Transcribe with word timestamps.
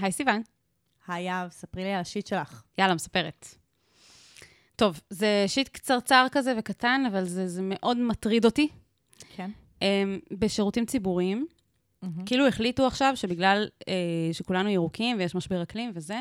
היי 0.00 0.12
סיוון. 0.12 0.42
היי 1.08 1.24
יהב, 1.24 1.50
ספרי 1.50 1.84
לי 1.84 1.94
על 1.94 2.00
ה 2.00 2.05
shit 2.05 2.26
שלך. 2.26 2.62
יאללה, 2.78 2.94
מספרת. 2.94 3.46
טוב, 4.76 5.00
זה 5.10 5.44
shit 5.46 5.68
קצרצר 5.68 6.26
כזה 6.32 6.54
וקטן, 6.58 7.02
אבל 7.08 7.24
זה, 7.24 7.48
זה 7.48 7.60
מאוד 7.64 7.96
מטריד 7.96 8.44
אותי. 8.44 8.68
כן. 9.36 9.50
Um, 9.78 9.82
בשירותים 10.38 10.86
ציבוריים, 10.86 11.46
מהמם. 12.02 12.24
כאילו 12.24 12.46
החליטו 12.46 12.86
עכשיו 12.86 13.12
שבגלל 13.14 13.68
uh, 13.80 13.86
שכולנו 14.32 14.68
ירוקים 14.68 15.16
ויש 15.18 15.34
משבר 15.34 15.62
אקלים 15.62 15.90
וזה, 15.94 16.20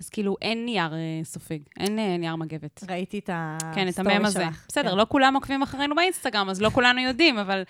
אז 0.00 0.08
כאילו 0.08 0.36
אין 0.42 0.64
נייר 0.64 0.92
uh, 0.92 1.24
סופג, 1.24 1.58
אין 1.80 1.98
uh, 1.98 2.18
נייר 2.18 2.36
מגבת. 2.36 2.84
ראיתי 2.90 3.18
את 3.18 3.30
ה 3.32 3.39
story 3.39 3.74
כן, 3.74 3.92
שלך. 3.92 4.00
את 4.00 4.06
המם 4.06 4.24
הזה. 4.24 4.44
בסדר, 4.68 4.90
כן. 4.90 4.96
לא 4.96 5.06
כולם 5.08 5.34
עוקבים 5.34 5.62
אחרינו 5.62 5.94
באינסטגרם, 5.94 6.48
אז 6.50 6.62
לא 6.62 6.70
כולנו 6.70 7.00
יודעים, 7.00 7.38
אבל 7.38 7.62
יש 7.62 7.66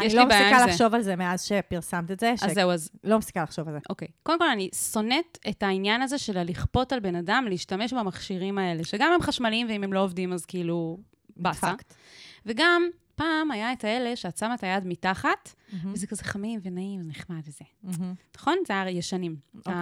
לי 0.00 0.06
אני 0.06 0.14
לא 0.14 0.24
בעיה 0.24 0.40
עם 0.40 0.46
מפסיקה 0.46 0.64
זה. 0.64 0.70
לחשוב 0.70 0.94
על 0.94 1.02
זה 1.02 1.16
מאז 1.16 1.44
שפרסמת 1.44 2.10
את 2.10 2.20
זה, 2.20 2.34
אז 2.42 2.52
זהו, 2.54 2.70
אז 2.70 2.90
שלא 3.02 3.18
מפסיקה 3.18 3.42
לחשוב 3.42 3.68
על 3.68 3.74
זה. 3.74 3.80
אוקיי. 3.90 4.08
קודם 4.22 4.38
כל, 4.38 4.48
אני 4.48 4.68
שונאת 4.92 5.38
את 5.48 5.62
העניין 5.62 6.02
הזה 6.02 6.18
של 6.18 6.42
לכפות 6.42 6.92
על 6.92 7.00
בן 7.00 7.14
אדם 7.14 7.46
להשתמש 7.48 7.92
במכשירים 7.92 8.58
האלה, 8.58 8.84
שגם 8.84 9.12
הם 9.12 9.22
חשמליים, 9.22 9.66
ואם 9.70 9.84
הם 9.84 9.92
לא 9.92 10.02
עובדים, 10.02 10.32
אז 10.32 10.46
כאילו, 10.46 10.98
באסה. 11.36 11.72
וגם, 12.46 12.82
פעם 13.20 13.50
היה 13.50 13.72
את 13.72 13.84
האלה 13.84 14.16
שאת 14.16 14.36
שמה 14.38 14.54
את 14.54 14.64
היד 14.64 14.86
מתחת, 14.86 15.54
מהמם, 15.72 15.92
וזה 15.92 16.06
כזה 16.06 16.24
חמים 16.24 16.60
ונעים 16.62 17.00
ונחמד 17.00 17.40
וזה. 17.46 17.64
מהמם. 17.82 18.14
נכון? 18.36 18.58
זה 18.66 18.72
היה 18.72 18.90
ישנים, 18.90 19.36
אוקיי. 19.56 19.74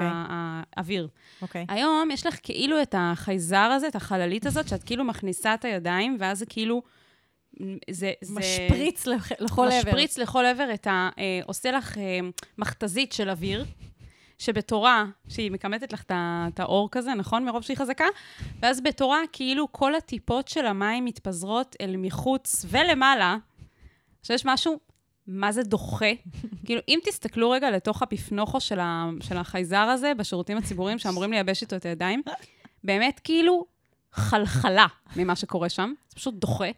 האוויר. 0.77 1.09
אוקיי. 1.43 1.67
היום 1.69 2.11
יש 2.13 2.27
לך 2.27 2.37
כאילו 2.43 2.83
את 2.83 2.95
החייזר 2.99 3.57
הזה, 3.57 3.89
את 3.89 3.97
החללית 3.97 4.47
הזאת, 4.47 4.69
שאת 4.69 4.83
כאילו 4.83 5.05
מכניסה 5.05 5.55
את 5.55 5.65
הידיים, 5.65 6.17
ואז 6.21 6.39
זה 6.39 6.47
כאילו... 6.47 6.83
זה... 7.91 8.13
זה... 8.21 8.35
משפריץ 8.35 9.07
לח- 9.07 9.33
לכל 9.41 9.67
עבר. 9.67 9.79
משפריץ 9.79 10.19
לכל 10.19 10.45
עבר 10.47 10.75
את 10.75 10.87
ה... 10.87 11.09
אה, 11.19 11.41
עושה 11.47 11.71
לך 11.71 11.99
אה, 11.99 12.19
מכתזית 12.59 13.13
של 13.13 13.31
אוויר, 13.31 13.65
שבתורה, 14.39 15.05
שהיא 15.29 15.51
מכמתת 15.51 15.93
לך 15.93 16.05
את 16.11 16.61
האור 16.61 16.89
כזה, 16.91 17.15
נכון? 17.15 17.45
מרוב 17.45 17.63
שהיא 17.63 17.77
חזקה, 17.77 18.05
ואז 18.63 18.81
בתורה, 18.81 19.21
כאילו 19.33 19.73
כל 19.73 19.95
הטיפות 19.95 20.49
של 20.49 20.67
המים 20.67 21.05
מתפזרות 21.05 21.77
אל 21.81 21.95
מחוץ 21.97 22.65
ולמעלה. 22.69 23.37
עכשיו, 24.21 24.35
יש 24.35 24.47
משהו, 24.47 24.79
מה 25.27 25.53
זה 25.53 25.63
דוחה? 25.63 26.13
כאילו, 26.67 26.81
אם 26.89 26.99
תסתכלו 27.05 27.51
רגע 27.51 27.71
לתוך 27.71 28.03
הפפנוכו 28.03 28.61
של, 28.61 28.81
ה, 28.81 29.09
של 29.21 29.37
החייזר 29.37 29.77
הזה 29.77 30.13
בשירותים 30.15 30.57
הציבוריים 30.57 30.99
שאמורים 30.99 31.33
לייבש 31.33 31.63
איתו 31.63 31.77
את 31.77 31.85
הידיים, 31.85 32.23
באמת 32.85 33.21
כאילו 33.25 33.67
חלחלה 34.13 34.87
ממה 35.17 35.37
שקורה 35.37 35.69
שם, 35.69 35.93
זה 36.09 36.17
פשוט 36.17 36.35
דוחה. 36.35 36.71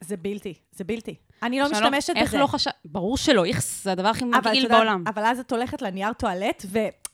זה 0.00 0.16
בלתי, 0.16 0.54
זה 0.72 0.84
בלתי. 0.84 1.14
אני 1.42 1.60
לא 1.60 1.70
משתמשת 1.70 2.12
איך 2.16 2.28
בזה. 2.28 2.38
לא 2.38 2.46
חשב... 2.46 2.70
ברור 2.84 3.16
שלא, 3.16 3.44
איכס, 3.44 3.84
זה 3.84 3.92
הדבר 3.92 4.08
הכי 4.08 4.24
מגעיל 4.24 4.68
בעולם. 4.68 5.04
אבל 5.06 5.24
אז 5.24 5.38
את 5.38 5.52
הולכת 5.52 5.82
לנייר 5.82 6.12
טואלט, 6.12 6.66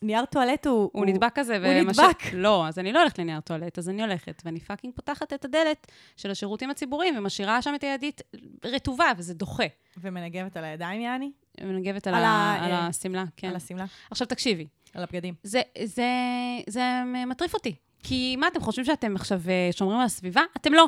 ונייר 0.03 0.25
טואלט 0.25 0.67
הוא... 0.67 0.91
הוא 0.93 1.07
נדבק 1.07 1.33
כזה, 1.35 1.57
הוא 1.57 1.85
נדבק. 1.85 2.19
לא, 2.33 2.67
אז 2.67 2.79
אני 2.79 2.93
לא 2.93 3.01
הולכת 3.01 3.19
לנייר 3.19 3.41
טואלט, 3.41 3.79
אז 3.79 3.89
אני 3.89 4.03
הולכת, 4.03 4.43
ואני 4.45 4.61
fucking 4.61 4.95
פותחת 4.95 5.33
את 5.33 5.45
הדלת 5.45 5.87
של 6.17 6.31
השירותים 6.31 6.71
הציבוריים, 6.71 7.15
ומשאירה 7.19 7.63
שם 7.63 7.75
את 7.75 7.83
הידית 7.85 8.23
רטובה, 8.65 9.07
וזה 9.17 9.35
דוחה. 9.35 9.65
ומנגבת 10.01 10.57
על 10.57 10.65
הידיים, 10.65 11.01
יעני? 11.01 11.31
מנגבת 11.61 12.07
על 12.07 12.15
על 12.15 12.25
ה- 12.25 12.27
ה- 12.27 12.65
על 12.65 12.73
אה, 12.73 12.87
השמלה, 12.87 13.25
כן. 13.37 13.49
על 13.49 13.57
השמלה? 13.57 13.85
עכשיו 14.11 14.27
תקשיבי, 14.27 14.67
על 14.95 15.03
הבגדים. 15.03 15.35
זה, 15.43 15.61
זה, 15.85 16.07
זה 16.69 16.83
מטריף 17.27 17.55
אותי. 17.55 17.75
כי 18.03 18.37
מה, 18.37 18.49
אתם 18.49 18.61
חושבים 18.61 18.85
שאתם 18.85 19.17
עכשיו 19.17 19.41
אה, 19.49 19.69
שומרים 19.73 19.99
על 19.99 20.05
הסביבה? 20.07 20.43
אתם 20.57 20.73
לא. 20.75 20.87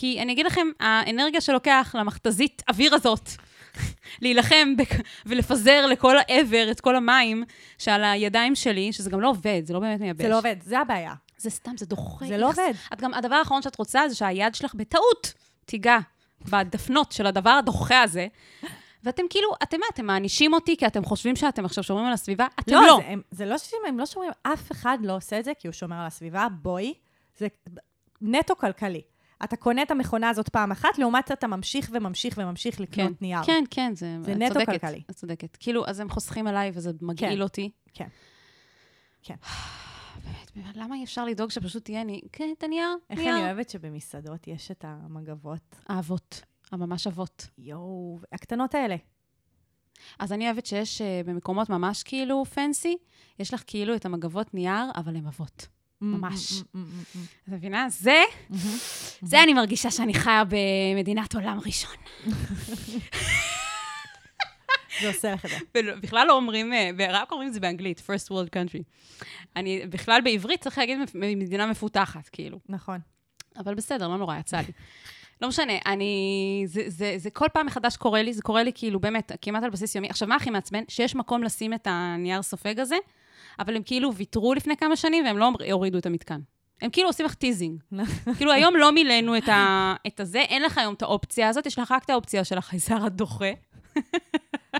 כי 0.00 0.22
אני 0.22 0.32
אגיד 0.32 0.46
לכם, 0.46 0.66
האנרגיה 0.80 1.40
שלוקח 1.40 1.94
למכתזית 1.98 2.62
אוויר 2.68 2.94
הזאת, 2.94 3.30
להילחם 4.22 4.76
בק- 4.76 5.00
ולפזר 5.26 5.86
לכל 5.86 6.16
העבר 6.18 6.70
את 6.70 6.80
כל 6.80 6.96
המים 6.96 7.44
שעל 7.78 8.04
הידיים 8.04 8.54
שלי, 8.54 8.92
שזה 8.92 9.10
גם 9.10 9.20
לא 9.20 9.28
עובד, 9.28 9.62
זה 9.64 9.74
לא 9.74 9.80
באמת 9.80 10.00
מייבש. 10.00 10.22
זה 10.22 10.28
לא 10.28 10.38
עובד, 10.38 10.56
זה 10.62 10.78
הבעיה. 10.78 11.14
זה 11.38 11.50
סתם, 11.50 11.70
זה 11.76 11.86
דוחה. 11.86 12.26
זה 12.26 12.36
לא. 12.38 12.46
עובד. 12.46 12.72
את 12.92 13.00
גם, 13.00 13.14
הדבר 13.14 13.34
האחרון 13.34 13.62
שאת 13.62 13.78
רוצה 13.78 14.08
זה 14.08 14.14
שהיד 14.14 14.54
שלך 14.54 14.74
בטעות 14.74 15.34
תיגע 15.64 15.98
בדפנות 16.44 17.12
של 17.12 17.26
הדבר 17.26 17.50
הדוחה 17.50 18.02
הזה. 18.02 18.26
ואתם 19.04 19.22
כאילו, 19.30 19.50
אתם 19.62 19.80
מה, 19.80 19.86
אתם 19.94 20.06
מענישים 20.06 20.52
אותי 20.52 20.76
כי 20.76 20.86
אתם 20.86 21.04
חושבים 21.04 21.36
שאתם 21.36 21.64
עכשיו 21.64 21.84
שומרים 21.84 22.06
על 22.06 22.12
הסביבה? 22.12 22.46
אתם 22.60 22.72
לא. 22.72 22.80
לא, 22.86 22.98
זה, 23.02 23.08
הם, 23.08 23.22
זה 23.30 23.46
לא 23.46 23.58
שהם 23.58 23.80
הם 23.88 23.98
לא 23.98 24.06
שומרים, 24.06 24.30
אף 24.42 24.72
אחד 24.72 24.98
לא 25.02 25.16
עושה 25.16 25.38
את 25.38 25.44
זה 25.44 25.52
כי 25.58 25.68
הוא 25.68 25.72
שומר 25.72 25.96
על 25.96 26.06
הסביבה, 26.06 26.46
בואי, 26.62 26.94
זה 27.38 27.46
נטו 28.20 28.56
כלכלי. 28.56 29.02
אתה 29.44 29.56
קונה 29.56 29.82
את 29.82 29.90
המכונה 29.90 30.28
הזאת 30.28 30.48
פעם 30.48 30.72
אחת, 30.72 30.98
לעומת 30.98 31.32
אתה 31.32 31.46
ממשיך 31.46 31.90
וממשיך 31.92 32.34
וממשיך 32.38 32.80
לקנות 32.80 33.08
כן, 33.08 33.14
נייר. 33.20 33.42
כן, 33.42 33.64
כן, 33.70 33.92
זה, 33.94 34.16
זה 34.22 34.34
נטו 34.34 34.54
צודקת, 34.54 34.70
כלכלי. 34.70 35.02
את 35.10 35.14
צודקת. 35.14 35.56
כאילו, 35.60 35.86
אז 35.86 36.00
הם 36.00 36.08
חוסכים 36.08 36.46
עליי 36.46 36.70
וזה 36.74 36.90
מגעיל 37.02 37.36
כן. 37.36 37.42
אותי. 37.42 37.70
כן. 37.94 38.08
כן. 39.22 39.34
באמת, 40.24 40.50
באמת, 40.56 40.76
למה 40.76 40.96
אי 40.96 41.04
אפשר 41.04 41.24
לדאוג 41.24 41.50
שפשוט 41.50 41.84
תהיה 41.84 42.04
ני... 42.04 42.20
כן, 42.32 42.50
את 42.58 42.62
הנייר, 42.62 42.96
איך 43.10 43.18
נייר. 43.18 43.34
אני 43.34 43.44
אוהבת 43.44 43.70
שבמסעדות 43.70 44.48
יש 44.48 44.70
את 44.70 44.84
המגבות. 44.88 45.76
האבות, 45.88 46.42
הממש 46.72 47.06
אבות. 47.06 47.46
יואו, 47.58 48.20
הקטנות 48.32 48.74
האלה. 48.74 48.96
אז 50.18 50.32
אני 50.32 50.46
אוהבת 50.46 50.66
שיש 50.66 51.02
אה, 51.02 51.20
במקומות 51.24 51.70
ממש 51.70 52.02
כאילו 52.02 52.44
פנסי, 52.44 52.96
יש 53.38 53.54
לך 53.54 53.62
כאילו 53.66 53.94
את 53.94 54.04
המגבות 54.04 54.54
נייר, 54.54 54.90
אבל 54.96 55.16
הן 55.16 55.26
אבות. 55.26 55.68
ממש. 56.00 56.52
Mm, 56.52 56.62
mm, 56.62 56.76
mm. 56.76 57.18
את 57.42 57.48
מבינה? 57.48 57.86
זה, 57.88 58.22
זה 59.22 59.42
אני 59.42 59.54
מרגישה 59.54 59.90
שאני 59.90 60.14
חיה 60.14 60.42
במדינת 60.44 61.34
עולם 61.34 61.58
ראשון. 61.66 61.96
זה 65.00 65.08
עושה 65.08 65.32
לך 65.32 65.44
את 65.44 65.50
זה. 65.50 65.56
בכלל 66.02 66.26
לא 66.26 66.36
אומרים, 66.36 66.72
אה, 66.72 66.90
רק 67.08 67.32
אומרים 67.32 67.48
את 67.48 67.54
זה 67.54 67.60
באנגלית, 67.60 68.02
first 68.06 68.28
world 68.30 68.48
country. 68.48 68.82
אני, 69.56 69.86
בכלל 69.86 70.20
בעברית 70.24 70.60
צריך 70.60 70.78
להגיד 70.78 70.98
מדינה 71.14 71.66
מפותחת, 71.66 72.28
כאילו. 72.28 72.58
נכון. 72.68 73.00
אבל 73.56 73.74
בסדר, 73.74 74.08
לא 74.08 74.16
נורא, 74.16 74.38
יצא 74.38 74.56
לי. 74.56 74.72
לא 75.40 75.48
משנה, 75.48 75.72
אני... 75.86 76.62
זה, 76.66 76.82
זה, 76.86 77.14
זה 77.16 77.30
כל 77.30 77.46
פעם 77.52 77.66
מחדש 77.66 77.96
קורה 77.96 78.22
לי, 78.22 78.32
זה 78.32 78.42
קורה 78.42 78.62
לי 78.62 78.72
כאילו 78.74 79.00
באמת 79.00 79.32
כמעט 79.42 79.62
על 79.62 79.70
בסיס 79.70 79.94
יומי. 79.94 80.08
עכשיו, 80.10 80.28
מה 80.28 80.36
הכי 80.36 80.50
מעצבן? 80.50 80.82
שיש 80.88 81.14
מקום 81.14 81.42
לשים 81.42 81.74
את 81.74 81.86
הנייר 81.90 82.42
סופג 82.42 82.80
הזה, 82.80 82.96
אבל 83.58 83.76
הם 83.76 83.82
כאילו 83.82 84.14
ויתרו 84.14 84.54
לפני 84.54 84.76
כמה 84.76 84.96
שנים 84.96 85.24
והם 85.24 85.38
לא 85.38 85.52
הורידו 85.72 85.98
את 85.98 86.06
המתקן. 86.06 86.40
הם 86.82 86.90
כאילו 86.90 87.08
עושים 87.08 87.26
לך 87.26 87.34
teasing. 87.34 87.80
כאילו, 88.36 88.52
היום 88.52 88.76
לא 88.76 88.92
מילאנו 88.92 89.36
את, 89.36 89.48
ה, 89.48 89.94
את 90.06 90.20
הזה, 90.20 90.38
אין 90.38 90.62
לך 90.62 90.78
היום 90.78 90.94
את 90.94 91.02
האופציה 91.02 91.48
הזאת, 91.48 91.66
יש 91.66 91.78
לך 91.78 91.92
רק 91.92 92.04
את 92.04 92.10
האופציה 92.10 92.44
של 92.44 92.58
החייזר 92.58 93.04
הדוחה. 93.04 93.50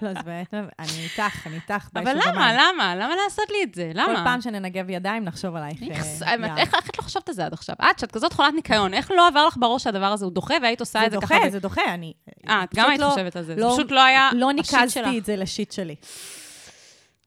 לא, 0.03 0.15
זה 0.15 0.23
באמת, 0.25 0.55
אני 0.55 1.05
איתך, 1.05 1.47
אני 1.47 1.55
איתך. 1.55 1.89
אבל 1.95 2.17
למה? 2.27 2.53
למה? 2.53 2.97
למה 2.97 3.15
לעשות 3.25 3.51
לי 3.51 3.57
את 3.63 3.75
זה? 3.75 3.91
למה? 3.95 4.17
כל 4.17 4.25
פעם 4.25 4.41
שננגב 4.41 4.91
ידיים, 4.91 5.25
נחשוב 5.25 5.57
עלייך. 5.57 5.83
איך, 5.83 6.23
אה. 6.23 6.57
איך, 6.59 6.75
את 6.75 6.99
לא 6.99 7.03
חשבת 7.03 7.29
על 7.29 7.35
זה 7.35 7.47
עד 7.47 7.53
עכשיו? 7.53 7.77
את, 7.91 7.99
שאת 7.99 8.13
כזאת 8.13 8.33
חולת 8.33 8.55
ניקיון, 8.55 8.95
איך 8.95 9.11
לא 9.11 9.29
עבר 9.29 9.47
לך 9.47 9.57
בראש 9.61 9.85
שהדבר 9.85 10.07
הזה 10.07 10.25
הוא 10.25 10.33
דוחה, 10.33 10.55
והיית 10.63 10.81
עושה 10.81 11.07
את 11.07 11.11
זה 11.11 11.17
זה 11.17 11.27
ככה? 11.27 11.35
דוחה, 11.35 11.49
ב- 11.49 11.51
זה 11.51 11.61
דוחה, 11.61 11.95
אני... 11.95 12.13
אה, 12.49 12.65
את 12.65 12.75
גם 12.75 12.91
היית 12.91 13.01
לא- 13.01 13.09
חושבת 13.11 13.37
על 13.37 13.45
זה. 13.45 13.55
זה 13.55 13.61
לא- 13.61 13.73
פשוט 13.75 13.91
לא 13.91 14.01
היה 14.05 14.31
לא. 14.33 14.53
ניקזתי 14.53 15.19
את 15.19 15.25
זה 15.25 15.37
ל 15.37 15.44
shit 15.44 15.73
שלי. 15.73 15.95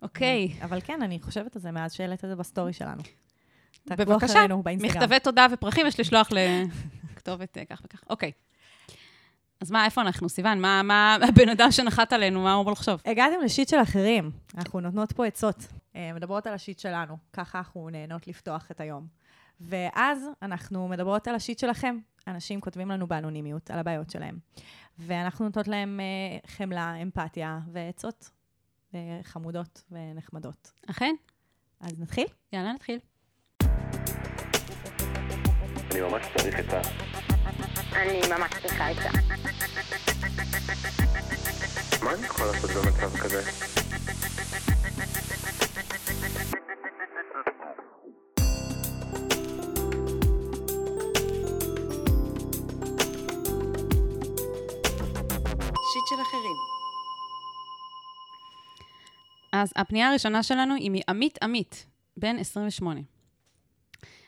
אוקיי. 0.02 0.54
אבל 0.62 0.82
כן, 0.84 1.02
אני 1.02 1.20
חושבת 1.20 1.56
על 1.56 1.62
זה 1.62 1.72
מאז 1.72 1.94
שהעלית 1.94 2.26
את 2.26 2.30
זה 2.30 2.36
ב 2.36 2.42
story 2.42 2.74
שלנו. 2.74 3.02
בבקשה. 3.88 4.46
מכתבי 4.66 5.20
תודה 5.20 5.48
ופרחים 5.52 5.88
יש 5.88 6.00
לשלוח 6.00 6.30
לכתובת 6.32 7.58
אה, 7.58 7.66
כך 7.66 7.82
וכך. 7.86 8.04
אוקיי. 8.10 8.32
אז 9.62 9.72
מה, 9.72 9.86
איפה 9.86 10.02
אנחנו? 10.02 10.30
סיוון, 10.30 10.62
מה, 10.62 10.84
מה 10.84 11.18
הבן 11.28 11.50
אדם 11.50 11.72
שנחת 11.72 12.14
עלינו, 12.14 12.44
מה 12.44 12.54
הוא 12.54 12.62
אמור 12.62 12.72
לחשוב? 12.72 13.02
הגעתם 13.06 13.42
לשיט 13.46 13.70
של 13.70 13.82
אחרים. 13.82 14.32
אנחנו 14.58 14.80
נותנות 14.80 15.12
פה 15.12 15.26
עצות. 15.26 15.68
אה, 15.96 16.12
מדברות 16.14 16.48
על 16.48 16.54
ה 16.54 16.59
shit 16.59 16.80
שלנו. 16.80 17.18
ככה 17.34 17.58
אנחנו 17.58 17.90
נהנות 17.90 18.28
לפתוח 18.28 18.72
את 18.72 18.82
היום. 18.82 19.08
ואז 19.62 20.28
אנחנו 20.42 20.88
מדברות 20.88 21.28
על 21.28 21.36
ה 21.36 21.41
shit 21.41 21.60
שלכם. 21.60 21.98
אנשים 22.28 22.62
כותבים 22.62 22.90
לנו 22.92 23.08
באנונימיות 23.08 23.72
על 23.72 23.80
הבעיות 23.80 24.10
שלהם. 24.10 24.38
ואנחנו 25.00 25.46
נותנות 25.46 25.68
להם 25.68 26.00
אה, 26.00 26.50
חמלה, 26.50 26.96
אמפתיה 26.96 27.60
ועצות 27.72 28.30
חמודות 29.24 29.84
ונחמדות. 29.92 30.72
אכן? 30.90 31.16
אז 31.80 32.00
נתחיל? 32.00 32.28
יאללה, 32.54 32.74
נתחיל. 32.74 33.00
אני 35.92 36.02
ממש 36.02 36.26
צריך 36.38 36.56
עצה. 36.60 36.82
אני 37.94 38.22
ממש 38.30 38.52
צריכה 38.62 38.88
עצה. 38.90 39.10
מה 42.04 42.14
אני 42.14 42.26
יכול 42.26 42.46
לעשות 42.46 42.70
במצב 42.72 43.18
כזה? 43.18 43.81
אז 59.62 59.74
הפנייה 59.76 60.10
הראשונה 60.10 60.44
שלנו 60.44 60.76
היא 60.76 60.92
מעמית 60.92 61.38
עמית, 61.44 61.86
בן 62.18 62.38
28. 62.40 63.02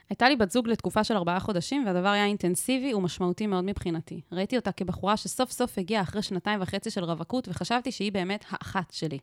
הייתה 0.10 0.30
לי 0.30 0.36
בת 0.36 0.52
זוג 0.52 0.68
לתקופה 0.68 1.04
של 1.04 1.16
ארבעה 1.18 1.40
חודשים, 1.40 1.86
והדבר 1.86 2.08
היה 2.08 2.26
אינטנסיבי 2.26 2.94
ומשמעותי 2.94 3.48
מאוד 3.48 3.64
מבחינתי. 3.64 4.22
ראיתי 4.32 4.56
אותה 4.56 4.72
כבחורה 4.72 5.18
שסוף 5.18 5.52
סוף 5.52 5.78
הגיעה 5.78 6.02
אחרי 6.02 6.22
שנתיים 6.22 6.62
וחצי 6.62 6.92
של 6.92 7.04
רווקות, 7.04 7.48
וחשבתי 7.48 7.92
שהיא 7.92 8.12
באמת 8.12 8.46
האחת 8.50 8.92
שלי. 8.92 9.20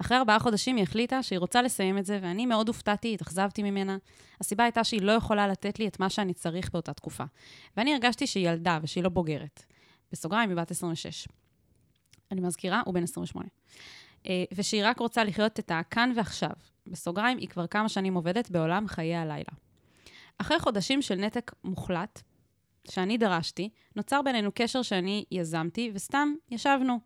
אחרי 0.00 0.18
ארבעה 0.18 0.38
חודשים 0.38 0.76
היא 0.76 0.82
החליטה 0.82 1.22
שהיא 1.22 1.38
רוצה 1.38 1.62
לסיים 1.62 1.98
את 1.98 2.06
זה, 2.06 2.18
ואני 2.22 2.46
מאוד 2.46 2.68
הופתעתי, 2.68 3.14
התאכזבתי 3.14 3.62
ממנה. 3.62 3.96
הסיבה 4.40 4.64
הייתה 4.64 4.84
שהיא 4.84 5.02
לא 5.02 5.12
יכולה 5.12 5.48
לתת 5.48 5.78
לי 5.78 5.88
את 5.88 6.00
מה 6.00 6.10
שאני 6.10 6.34
צריך 6.34 6.70
באותה 6.72 6.92
תקופה. 6.92 7.24
ואני 7.76 7.92
הרגשתי 7.92 8.26
שהיא 8.26 8.48
ילדה 8.48 8.78
ושהיא 8.82 9.04
לא 9.04 9.08
בוגרת. 9.08 9.64
בסוגריים, 10.12 10.48
היא 10.48 10.56
בת 10.56 10.70
26. 10.70 11.28
אני 12.32 12.40
מזכירה, 12.40 12.82
הוא 12.86 12.94
בן 12.94 13.02
28. 13.02 13.48
אה, 14.28 14.44
ושהיא 14.54 14.82
רק 14.84 14.98
רוצה 14.98 15.24
לחיות 15.24 15.58
את 15.58 15.70
הכאן 15.74 16.12
ועכשיו. 16.16 16.50
בסוגריים, 16.86 17.38
היא 17.38 17.48
כבר 17.48 17.66
כמה 17.66 17.88
שנים 17.88 18.14
עובדת 18.14 18.50
בעולם 18.50 18.88
חיי 18.88 19.16
הלילה. 19.16 19.52
אחרי 20.38 20.58
חודשים 20.58 21.02
של 21.02 21.14
נתק 21.14 21.52
מוחלט, 21.64 22.22
שאני 22.90 23.18
דרשתי, 23.18 23.68
נוצר 23.96 24.22
בינינו 24.22 24.50
קשר 24.54 24.82
שאני 24.82 25.24
יזמתי, 25.30 25.90
וסתם 25.94 26.34
ישבנו 26.50 26.98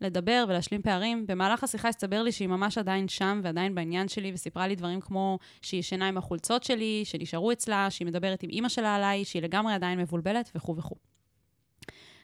לדבר 0.00 0.44
ולהשלים 0.48 0.82
פערים. 0.82 1.26
במהלך 1.26 1.64
השיחה 1.64 1.88
הסתבר 1.88 2.22
לי 2.22 2.32
שהיא 2.32 2.48
ממש 2.48 2.78
עדיין 2.78 3.08
שם 3.08 3.40
ועדיין 3.42 3.74
בעניין 3.74 4.08
שלי, 4.08 4.32
וסיפרה 4.34 4.66
לי 4.66 4.76
דברים 4.76 5.00
כמו 5.00 5.38
שהיא 5.62 5.80
ישנה 5.80 6.08
עם 6.08 6.18
החולצות 6.18 6.64
שלי, 6.64 7.02
שנשארו 7.04 7.52
אצלה, 7.52 7.90
שהיא 7.90 8.06
מדברת 8.06 8.42
עם 8.42 8.50
אימא 8.50 8.68
שלה 8.68 8.96
עליי, 8.96 9.24
שהיא 9.24 9.42
לגמרי 9.42 9.74
עדיין 9.74 9.98
מבולבלת 9.98 10.50
וכו' 10.54 10.76
וכו'. 10.76 10.96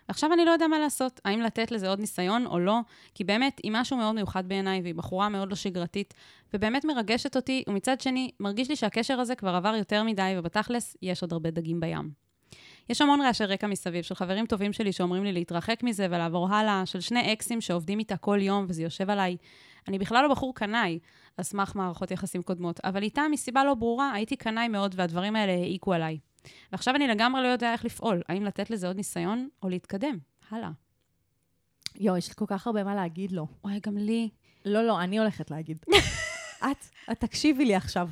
ועכשיו 0.09 0.33
אני 0.33 0.45
לא 0.45 0.51
יודע 0.51 0.67
מה 0.67 0.79
לעשות, 0.79 1.21
האם 1.25 1.41
לתת 1.41 1.71
לזה 1.71 1.89
עוד 1.89 2.01
ניסיון 2.01 2.47
או 2.47 2.59
לא, 2.59 2.79
כי 3.15 3.25
באמת, 3.25 3.61
היא 3.63 3.73
משהו 3.75 3.97
מאוד 3.97 4.15
מיוחד 4.15 4.49
בעיניי, 4.49 4.81
והיא 4.83 4.95
בחורה 4.95 5.29
מאוד 5.29 5.49
לא 5.49 5.55
שגרתית, 5.55 6.15
ובאמת 6.55 6.85
מרגשת 6.85 7.37
אותי, 7.37 7.65
ומצד 7.69 8.01
שני, 8.01 8.31
מרגיש 8.41 8.69
לי 8.69 8.77
שהקשר 8.77 9.21
הזה 9.21 9.35
כבר 9.35 9.55
עבר 9.55 9.75
יותר 9.75 10.03
מדי, 10.03 10.35
ובתכלס, 10.39 10.97
יש 11.03 11.23
עוד 11.23 11.33
הרבה 11.33 11.51
דגים 11.51 11.81
בים. 11.81 12.25
יש 12.89 13.01
המון 13.01 13.21
רעשי 13.21 13.45
רקע 13.45 13.67
מסביב, 13.67 14.03
של 14.03 14.15
חברים 14.15 14.47
טובים 14.47 14.73
שלי 14.73 14.93
שאומרים 14.93 15.25
לי 15.25 15.33
להתרחק 15.33 15.83
מזה 15.83 16.07
ולעבור 16.11 16.55
הלאה, 16.55 16.87
של 16.87 17.01
שני 17.01 17.33
אקסים 17.33 17.61
שעובדים 17.61 17.99
איתה 17.99 18.17
כל 18.17 18.39
יום, 18.41 18.67
וזה 18.69 18.83
יושב 18.83 19.11
עליי. 19.11 19.37
אני 19.89 19.99
בכלל 19.99 20.23
לא 20.23 20.29
בחור 20.29 20.55
קנאי, 20.55 20.99
על 21.37 21.45
סמך 21.45 21.77
מערכות 21.77 22.11
יחסים 22.11 22.43
קודמות, 22.43 22.81
אבל 22.85 23.03
איתה, 23.03 23.23
מסיבה 23.31 23.65
לא 23.65 23.75
ברורה, 23.75 24.13
הייתי 24.13 24.37
קנאי 24.37 24.69
מאוד, 24.69 24.95
והדברים 24.99 25.37
האלה 25.37 25.53
העיקו 25.53 25.93
עליי. 25.93 26.19
ועכשיו 26.73 26.97
אני 26.97 27.07
לגמרי 27.07 27.43
לא 27.43 27.49
יודע 27.49 27.73
איך 27.73 27.85
לפעול, 27.85 28.23
האם 28.29 28.45
לתת 28.45 28.71
לזה 28.71 28.87
עוד 28.87 28.97
ניסיון 28.97 29.49
או 29.63 29.69
להתקדם. 29.69 30.19
הלאה. 30.51 30.71
יואו, 31.95 32.17
יש 32.17 32.29
לי 32.29 32.35
כל 32.35 32.45
כך 32.49 32.67
הרבה 32.67 32.85
מה 32.85 32.95
להגיד 32.95 33.33
לו. 33.33 33.47
וואי, 33.65 33.81
גם 33.87 33.99
לי. 33.99 34.29
לא, 34.65 34.83
לא, 34.87 35.01
אני 35.01 35.19
הולכת 35.19 35.51
להגיד. 35.51 35.79
את, 36.71 36.87
את 37.13 37.21
תקשיבי 37.21 37.65
לי 37.65 37.75
עכשיו. 37.75 38.09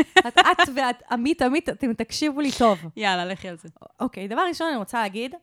את, 0.00 0.38
את 0.38 0.68
ואת, 0.76 1.02
עמית, 1.10 1.42
עמית, 1.42 1.68
אתם 1.68 1.92
תקשיבו 1.92 2.40
לי 2.40 2.50
טוב. 2.58 2.78
יאללה, 2.96 3.24
לכי 3.24 3.48
על 3.48 3.56
זה. 3.56 3.68
אוקיי, 4.00 4.28
דבר 4.28 4.42
ראשון, 4.48 4.68
אני 4.68 4.76
רוצה 4.76 5.02
להגיד 5.02 5.34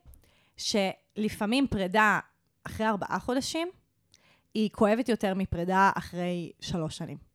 שלפעמים 0.56 1.66
פרידה 1.66 2.20
אחרי 2.64 2.86
ארבעה 2.86 3.18
חודשים, 3.18 3.68
היא 4.54 4.70
כואבת 4.72 5.08
יותר 5.08 5.34
מפרידה 5.34 5.90
אחרי 5.94 6.52
שלוש 6.60 6.96
שנים. 6.96 7.31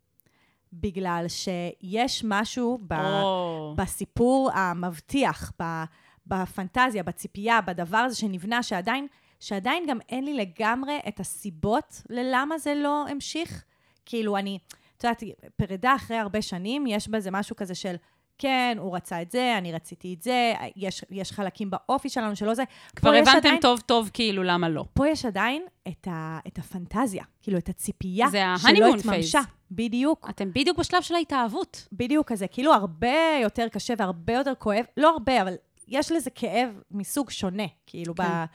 בגלל 0.73 1.25
שיש 1.27 2.23
משהו 2.27 2.79
ב, 2.87 2.93
או. 2.93 3.73
בסיפור 3.77 4.51
המבטיח, 4.53 5.51
ב, 5.61 5.83
בפנטזיה, 6.27 7.03
בציפייה, 7.03 7.61
בדבר 7.61 7.97
הזה 7.97 8.15
שנבנה, 8.15 8.63
שעדיין, 8.63 9.07
שעדיין 9.39 9.83
גם 9.87 9.97
אין 10.09 10.23
לי 10.25 10.33
לגמרי 10.33 10.99
את 11.07 11.19
הסיבות 11.19 12.01
ללמה 12.09 12.57
זה 12.57 12.75
לא 12.75 13.05
המשיך. 13.07 13.63
כאילו, 14.05 14.37
אני, 14.37 14.59
את 14.97 15.03
יודעת, 15.03 15.23
פרידה 15.55 15.95
אחרי 15.95 16.17
הרבה 16.17 16.41
שנים, 16.41 16.87
יש 16.87 17.07
בזה 17.07 17.31
משהו 17.31 17.55
כזה 17.55 17.75
של, 17.75 17.95
כן, 18.39 18.77
הוא 18.79 18.95
רצה 18.95 19.21
את 19.21 19.31
זה, 19.31 19.57
אני 19.57 19.71
רציתי 19.73 20.13
את 20.13 20.21
זה, 20.21 20.53
יש, 20.75 21.05
יש 21.09 21.31
חלקים 21.31 21.69
באופי 21.69 22.09
שלנו 22.09 22.35
שלא 22.35 22.53
זה. 22.53 22.63
כבר 22.95 23.09
הבנתם 23.13 23.37
עדיין- 23.37 23.59
טוב 23.61 23.79
טוב 23.79 24.09
כאילו 24.13 24.43
למה 24.43 24.69
לא. 24.69 24.85
פה 24.93 25.07
יש 25.07 25.25
עדיין 25.25 25.63
את, 25.87 26.07
ה, 26.07 26.39
את 26.47 26.57
הפנטזיה, 26.57 27.23
כאילו, 27.41 27.57
את 27.57 27.69
הציפייה 27.69 28.27
שלא 28.57 28.67
התממשה. 28.95 29.39
בדיוק. 29.71 30.27
אתם 30.29 30.49
בדיוק 30.53 30.77
בשלב 30.77 31.01
של 31.01 31.15
ההתאהבות. 31.15 31.87
בדיוק 31.91 32.27
כזה, 32.31 32.47
כאילו 32.47 32.73
הרבה 32.73 33.15
יותר 33.41 33.67
קשה 33.67 33.93
והרבה 33.97 34.33
יותר 34.33 34.53
כואב, 34.59 34.85
לא 34.97 35.09
הרבה, 35.09 35.41
אבל 35.41 35.53
יש 35.87 36.11
לזה 36.11 36.29
כאב 36.29 36.69
מסוג 36.91 37.29
שונה, 37.29 37.63
כאילו, 37.87 38.15
כן. 38.15 38.23
ב, 38.23 38.45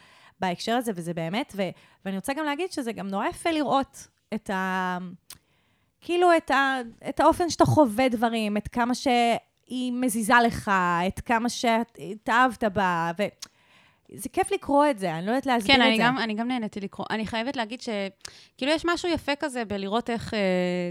בהקשר 0.40 0.72
הזה, 0.76 0.92
וזה 0.94 1.14
באמת, 1.14 1.52
ו, 1.56 1.62
ואני 2.04 2.16
רוצה 2.16 2.32
גם 2.34 2.44
להגיד 2.44 2.72
שזה 2.72 2.92
גם 2.92 3.08
נורא 3.08 3.26
יפה 3.26 3.50
לראות 3.50 4.08
את 4.34 4.50
ה... 4.50 4.98
כאילו, 6.00 6.28
את, 6.36 6.50
ה, 6.50 6.76
את 7.08 7.20
האופן 7.20 7.50
שאתה 7.50 7.64
חווה 7.64 8.08
דברים, 8.08 8.56
את 8.56 8.68
כמה 8.68 8.94
שהיא 9.66 9.92
מזיזה 9.92 10.34
לך, 10.46 10.70
את 11.08 11.20
כמה 11.20 11.48
שהתאהבת 11.48 12.64
בה, 12.64 13.12
ו... 13.18 13.22
זה 14.14 14.28
כיף 14.28 14.52
לקרוא 14.52 14.86
את 14.90 14.98
זה, 14.98 15.14
אני 15.14 15.26
לא 15.26 15.30
יודעת 15.30 15.46
להסביר 15.46 15.74
כן, 15.74 15.82
את 15.82 15.86
אני 15.86 15.96
זה. 15.96 16.02
גם, 16.02 16.18
אני 16.18 16.34
גם 16.34 16.48
נהניתי 16.48 16.80
לקרוא. 16.80 17.06
אני 17.10 17.26
חייבת 17.26 17.56
להגיד 17.56 17.80
שכאילו 17.80 18.72
יש 18.72 18.84
משהו 18.84 19.08
יפה 19.08 19.32
כזה 19.36 19.64
בלראות 19.64 20.10
איך 20.10 20.34
אה, 20.34 20.38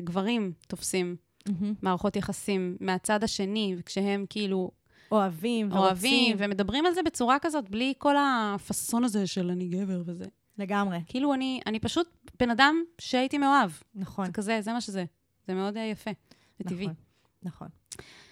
גברים 0.03 0.51
תופסים 0.68 1.15
מהמם. 1.50 1.73
מערכות 1.81 2.15
יחסים 2.15 2.77
מהצד 2.79 3.23
השני, 3.23 3.75
וכשהם 3.79 4.25
כאילו 4.29 4.71
אוהבים 5.12 5.67
ורוצים. 5.67 5.83
אוהבים, 5.83 6.35
ומדברים 6.39 6.85
על 6.85 6.94
זה 6.94 7.03
בצורה 7.03 7.39
כזאת, 7.39 7.69
בלי 7.69 7.94
כל 7.97 8.15
הפאסון 8.19 9.03
הזה 9.03 9.27
של 9.27 9.50
אני 9.50 9.67
גבר 9.67 10.01
וזה. 10.06 10.25
לגמרי, 10.57 10.97
כאילו, 11.07 11.33
אני, 11.33 11.62
אני 11.65 11.79
פשוט 11.79 12.07
בן 12.39 12.50
אדם 12.50 12.75
שהייתי 13.01 13.38
מאוהב. 13.38 13.71
נכון. 13.95 14.25
זה 14.25 14.31
כזה, 14.31 14.62
זה 14.62 14.74
מה 14.74 14.81
שזה. 14.81 15.06
זה 15.47 15.53
מאוד 15.53 15.77
אה, 15.77 15.83
יפה. 15.83 16.12
זה 16.59 16.63
טבעי. 16.69 16.85
נכון, 16.85 16.95
נכון. 17.44 17.67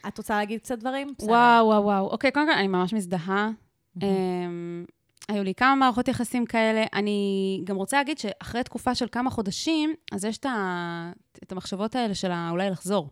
את 0.07 0.17
רוצה 0.17 0.38
להגיד 0.38 0.59
קצת 0.59 0.79
דברים? 0.79 1.13
וואו, 1.21 1.65
וואו, 1.65 1.83
וואו. 1.83 2.09
אוקיי, 2.09 2.31
קודם 2.31 2.45
כל, 2.47 2.53
אני 2.53 2.67
ממש 2.67 2.94
מזדהה. 2.94 3.50
אמ, 4.03 4.85
היו 5.27 5.44
לי 5.44 5.53
כמה 5.53 5.75
מערכות 5.75 6.07
יחסים 6.07 6.45
כאלה. 6.45 6.85
אני 6.94 7.61
גם 7.63 7.75
רוצה 7.75 7.97
להגיד 7.97 8.17
שאחרי 8.17 8.63
תקופה 8.63 8.95
של 8.95 9.07
כמה 9.11 9.29
חודשים, 9.29 9.94
אז 10.11 10.25
יש 10.25 10.38
את, 10.38 10.45
ה... 10.45 11.11
את 11.44 11.51
המחשבות 11.51 11.95
האלה 11.95 12.15
של 12.15 12.31
אולי 12.50 12.69
לחזור. 12.69 13.09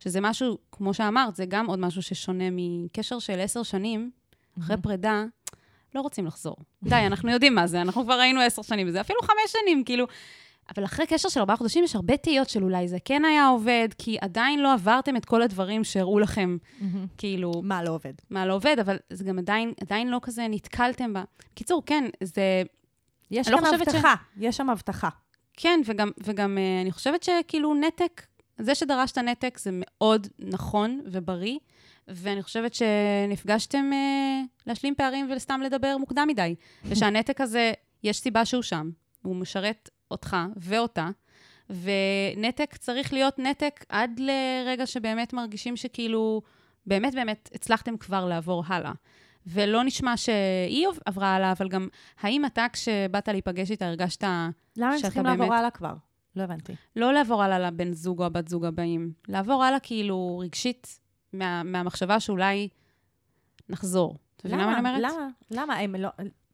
שזה 0.00 0.20
משהו, 0.20 0.58
כמו 0.72 0.94
שאמרת, 0.94 1.36
זה 1.36 1.46
גם 1.46 1.66
עוד 1.66 1.78
משהו 1.78 2.02
ששונה 2.02 2.44
מקשר 2.50 3.18
של 3.18 3.40
עשר 3.40 3.62
שנים, 3.62 4.10
אחרי 4.58 4.76
פרידה, 4.82 5.24
לא 5.94 6.00
רוצים 6.00 6.26
לחזור. 6.26 6.56
די, 6.82 6.94
אנחנו 7.06 7.30
יודעים 7.30 7.54
מה 7.54 7.66
זה, 7.66 7.80
אנחנו 7.80 8.04
כבר 8.04 8.14
היינו 8.14 8.40
עשר 8.40 8.62
שנים 8.62 8.86
בזה, 8.86 9.00
אפילו 9.00 9.20
חמש 9.22 9.52
שנים, 9.62 9.84
כאילו. 9.84 10.06
אבל 10.74 10.84
אחרי 10.84 11.06
קשר 11.06 11.28
של 11.28 11.40
ארבעה 11.40 11.56
חודשים 11.56 11.84
יש 11.84 11.96
הרבה 11.96 12.16
תהיות 12.16 12.48
של 12.48 12.62
אולי 12.62 12.88
זה 12.88 12.96
כן 13.04 13.24
היה 13.24 13.48
עובד, 13.48 13.88
כי 13.98 14.16
עדיין 14.20 14.60
לא 14.60 14.72
עברתם 14.72 15.16
את 15.16 15.24
כל 15.24 15.42
הדברים 15.42 15.84
שהראו 15.84 16.18
לכם, 16.18 16.56
מהמם. 16.80 17.06
כאילו, 17.18 17.52
מה 17.62 17.82
לא 17.82 17.90
עובד? 17.90 18.12
מה 18.30 18.46
לא 18.46 18.54
עובד, 18.54 18.76
אבל 18.80 18.96
זה 19.10 19.24
גם 19.24 19.38
עדיין, 19.38 19.72
עדיין 19.80 20.08
לא 20.08 20.18
כזה 20.22 20.46
נתקלתם 20.50 21.12
בה. 21.12 21.24
קיצור, 21.54 21.82
כן, 21.86 22.04
זה... 22.22 22.62
יש 23.30 23.48
אני 23.48 23.56
לא 23.56 23.60
חושבת 23.60 23.90
ש- 23.90 23.94
הבטחה, 23.94 24.14
יש 24.36 24.56
שם 24.56 24.70
הבטחה. 24.70 25.08
כן, 25.56 25.80
וגם, 25.84 26.10
וגם 26.24 26.58
אה, 26.58 26.82
אני 26.82 26.92
חושבת 26.92 27.22
שכאילו 27.22 27.74
נתק, 27.74 28.22
זה 28.58 28.74
שדרשת 28.74 29.18
נתק 29.18 29.58
זה 29.58 29.70
מאוד 29.72 30.26
נכון 30.38 31.00
ובריא, 31.06 31.58
ואני 32.08 32.42
חושבת 32.42 32.74
שנפגשתם 32.74 33.90
אה, 33.92 34.42
להשלים 34.66 34.94
פערים 34.94 35.28
ולסתם 35.30 35.60
לדבר 35.64 35.96
מוקדם 35.98 36.28
מדי. 36.28 36.54
ושהנתק 36.88 37.40
הזה, 37.40 37.72
יש 38.02 38.20
סיבה 38.20 38.44
שהוא 38.44 38.62
שם, 38.62 38.90
הוא 39.22 39.36
משרת 39.36 39.90
אותך 40.10 40.36
ואותה, 40.56 41.08
ונתק 41.70 42.76
צריך 42.76 43.12
להיות 43.12 43.38
נתק 43.38 43.84
עד 43.88 44.20
לרגע 44.20 44.86
שבאמת 44.86 45.32
מרגישים 45.32 45.76
שכאילו, 45.76 46.42
באמת 46.86 47.14
באמת 47.14 47.50
הצלחתם 47.54 47.96
כבר 47.96 48.24
לעבור 48.26 48.62
הלאה. 48.66 48.92
ולא 49.46 49.84
נשמע 49.84 50.16
שהיא 50.16 50.86
עברה 51.06 51.34
הלאה, 51.34 51.52
אבל 51.52 51.68
גם 51.68 51.88
האם 52.20 52.44
אתה, 52.46 52.66
כשבאת 52.72 53.28
להיפגש 53.28 53.70
איתה, 53.70 53.86
הרגשת 53.86 54.22
למה 54.76 54.92
הם 54.92 54.98
שאתה 54.98 55.02
צריכים 55.02 55.22
באמת- 55.22 55.38
לעבור 55.38 55.54
הלאה 55.54 55.70
כבר? 55.70 55.94
לא 56.36 56.42
הבנתי. 56.42 56.72
לא 56.96 57.12
לעבור 57.12 57.42
הלאה 57.42 57.58
לבן 57.58 57.92
זוג 57.92 58.20
או 58.20 58.26
הבת 58.26 58.48
זוג 58.48 58.64
הבאים, 58.64 59.12
לעבור 59.28 59.64
הלאה 59.64 59.80
כאילו 59.80 60.38
רגשית 60.44 61.00
מה, 61.32 61.62
מהמחשבה 61.62 62.20
שאולי 62.20 62.68
נחזור. 63.68 64.16
את 64.36 64.44
מבינה 64.44 64.66
מה 64.66 64.72
אני 64.72 64.78
אומרת? 64.78 65.00
למה? 65.02 65.28
למה? 65.50 65.74
הם 65.78 65.94
לא... 65.94 66.08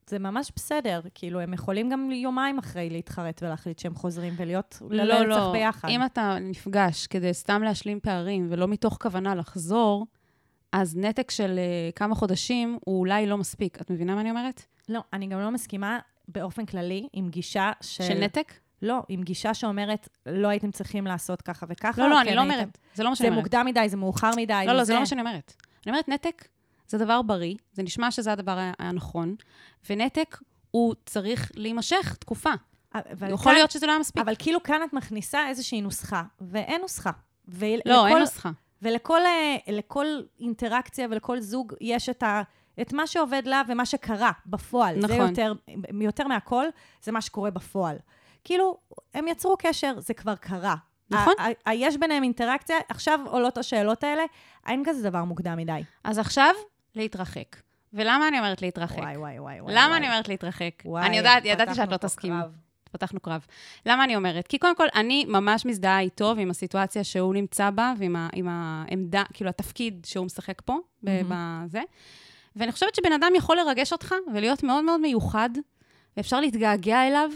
זה 0.07 0.19
ממש 0.19 0.53
בסדר, 0.57 1.01
כאילו, 1.15 1.41
הם 1.41 1.53
יכולים 1.53 1.89
גם 1.89 2.11
יומיים 2.11 2.59
אחרי 2.59 2.91
להתחרט 2.91 3.43
ולהחליט 3.43 3.79
שהם 3.79 3.95
חוזרים 3.95 4.35
ולהיות 4.37 4.83
לא, 4.91 5.05
לנצח 5.05 5.37
לא. 5.41 5.53
ביחד. 5.53 5.89
אם 5.89 6.05
אתה 6.05 6.37
נפגש 6.41 7.07
כדי 7.07 7.35
סתם 7.35 7.63
להשלים 7.63 8.01
פערים 8.01 8.47
ולא 8.51 8.69
מתוך 8.69 8.99
כוונה 9.03 9.35
לחזור, 9.35 10.07
אז 10.73 10.97
נתק 10.97 11.31
של 11.31 11.59
uh, 11.59 11.93
כמה 11.97 12.15
חודשים 12.15 12.79
הוא 12.85 12.99
אולי 12.99 13.27
לא 13.27 13.39
מספיק. 13.39 13.81
את 13.81 13.91
מבינה 13.91 14.15
מה 14.15 14.21
אני 14.21 14.31
אומרת? 14.31 14.63
לא, 14.89 15.01
אני 15.13 15.27
גם 15.27 15.41
לא 15.41 15.51
מסכימה 15.51 15.99
באופן 16.29 16.67
כללי 16.67 17.09
עם 17.13 17.29
גישה 17.29 17.73
של... 17.81 18.05
של 18.05 18.15
נתק? 18.15 18.53
לא, 18.83 19.03
עם 19.09 19.23
גישה 19.23 19.55
שאומרת, 19.55 20.09
לא 20.27 20.49
הייתם 20.49 20.71
צריכים 20.71 21.07
לעשות 21.07 21.43
ככה 21.43 21.67
וככה. 21.69 22.03
לא, 22.03 22.09
לא, 22.11 22.21
אני 22.21 22.35
לא 22.35 22.41
הייתם- 22.41 22.55
אומרת. 22.55 22.79
זה 22.95 23.03
לא 23.03 23.09
מה 23.09 23.15
זה 23.15 23.19
שאני 23.19 23.29
אומרת. 23.29 23.45
מוקדם 23.45 23.67
מדי, 23.67 23.89
זה 23.89 23.97
מאוחר 23.97 24.31
מדי. 24.37 24.65
לא, 24.67 24.73
לא, 24.73 24.85
זה 24.85 24.95
לא 24.95 25.01
מה 25.01 25.07
שאני 25.07 25.21
אומרת. 25.21 25.55
אני 25.87 25.93
אומרת, 25.93 26.09
נתק 26.09 26.49
זה 26.93 26.99
דבר 26.99 27.23
בריא, 27.23 27.55
זה 27.73 27.83
נשמע 27.83 28.11
שזה 28.11 28.33
הדבר 28.33 28.59
הנכון, 28.79 29.35
ונתק 29.91 30.39
הוא 30.71 30.95
צריך 31.07 31.53
להימשך 31.55 32.17
תקופה. 32.21 32.51
יכול 32.95 33.37
כאן- 33.45 33.53
להיות 33.55 33.71
שזה 33.71 33.87
לא 33.87 33.93
היה 33.93 33.99
מספיק. 34.01 34.23
אבל 34.23 34.35
כאילו 34.39 34.63
כאן 34.63 34.81
את 34.85 34.93
מכניסה 34.93 35.49
איזושהי 35.49 35.81
נוסחה, 35.81 36.23
ואין 36.41 36.81
נוסחה. 36.81 37.11
ולכל, 37.49 37.91
לא, 37.91 38.07
אין 38.07 38.19
נוסחה. 38.19 38.51
ולכל 38.83 39.21
אה, 39.27 39.57
לכל 39.73 40.07
אינטראקציה 40.41 41.07
ולכל 41.11 41.41
זוג 41.41 41.73
יש 41.81 42.09
את, 42.09 42.23
ה, 42.23 42.43
את 42.81 42.93
מה 42.93 43.07
שעובד 43.07 43.43
לה 43.47 43.63
ומה 43.69 43.87
שקרה 43.87 44.31
בפועל. 44.47 45.01
זה 45.01 45.07
נכון. 45.07 45.29
יותר, 45.29 45.53
יותר 46.01 46.27
מהכל, 46.27 46.67
זה 47.03 47.13
מה 47.13 47.21
שקורה 47.21 47.51
בפועל. 47.51 47.97
כאילו, 48.45 48.79
הם 49.15 49.29
יצרו 49.29 49.57
קשר, 49.59 49.95
זה 50.01 50.15
כבר 50.15 50.35
קרה. 50.35 50.75
נכון. 51.11 51.33
ה- 51.39 51.43
ה- 51.43 51.71
ה- 51.71 51.75
יש 51.75 51.97
ביניהם 51.97 52.23
אינטראקציה, 52.23 52.77
עכשיו 52.89 53.21
עולות 53.27 53.59
השאלות 53.59 54.05
האלה, 54.05 54.23
אין 54.67 54.83
כזה 54.87 55.11
דבר 55.11 55.25
מוקדם 55.25 55.57
מדי. 55.57 55.81
אז 56.05 56.19
עכשיו, 56.19 56.55
להתרחק. 56.97 57.57
ולמה 57.93 58.29
אני 58.29 58.39
אומרת 58.39 58.63
להתרחק? 58.63 58.99
וואי, 58.99 59.17
וואי, 59.17 59.41
וואי. 59.41 59.75
למה 59.75 59.87
וואי. 59.87 59.97
אני 59.97 60.07
אומרת 60.07 60.29
להתרחק? 60.29 60.71
וואי, 60.85 61.07
אני 61.07 61.17
יודעת, 61.17 61.45
ידעתי 61.45 61.75
שאת 61.75 61.93
לא 61.93 61.97
תסכימי. 61.97 62.41
קרב. 62.43 62.57
פתחנו 62.93 63.21
קרב. 63.21 63.47
למה 63.87 64.05
אני 64.05 64.17
אומרת? 64.17 64.47
כי 64.47 64.59
קודם 64.59 64.77
כל, 64.77 64.87
אני 64.95 65.25
ממש 65.25 65.67
מזדהה 65.67 66.01
איתו 66.01 66.35
ועם 66.37 66.51
הסיטואציה 66.51 67.05
שהוא 67.05 67.35
נמצא 67.35 67.71
בה, 67.71 67.93
ועם 67.99 68.17
ה, 68.17 68.29
העמדה, 68.89 69.23
כאילו, 69.33 69.51
התפקיד 69.51 70.07
שהוא 70.09 70.27
משחק 70.27 70.63
פה, 70.65 70.79
ב- 71.03 71.21
בזה. 71.29 71.81
ואני 72.57 72.73
חושבת 72.73 72.95
שבן 72.95 73.13
אדם 73.13 73.33
יכול 73.37 73.57
לרגש 73.57 73.93
אותך 73.93 74.15
ולהיות 74.35 74.63
מאוד 74.63 74.85
מאוד 74.85 75.01
מיוחד, 75.01 75.51
ואפשר 76.17 76.41
להתגעגע 76.41 77.07
אליו, 77.09 77.31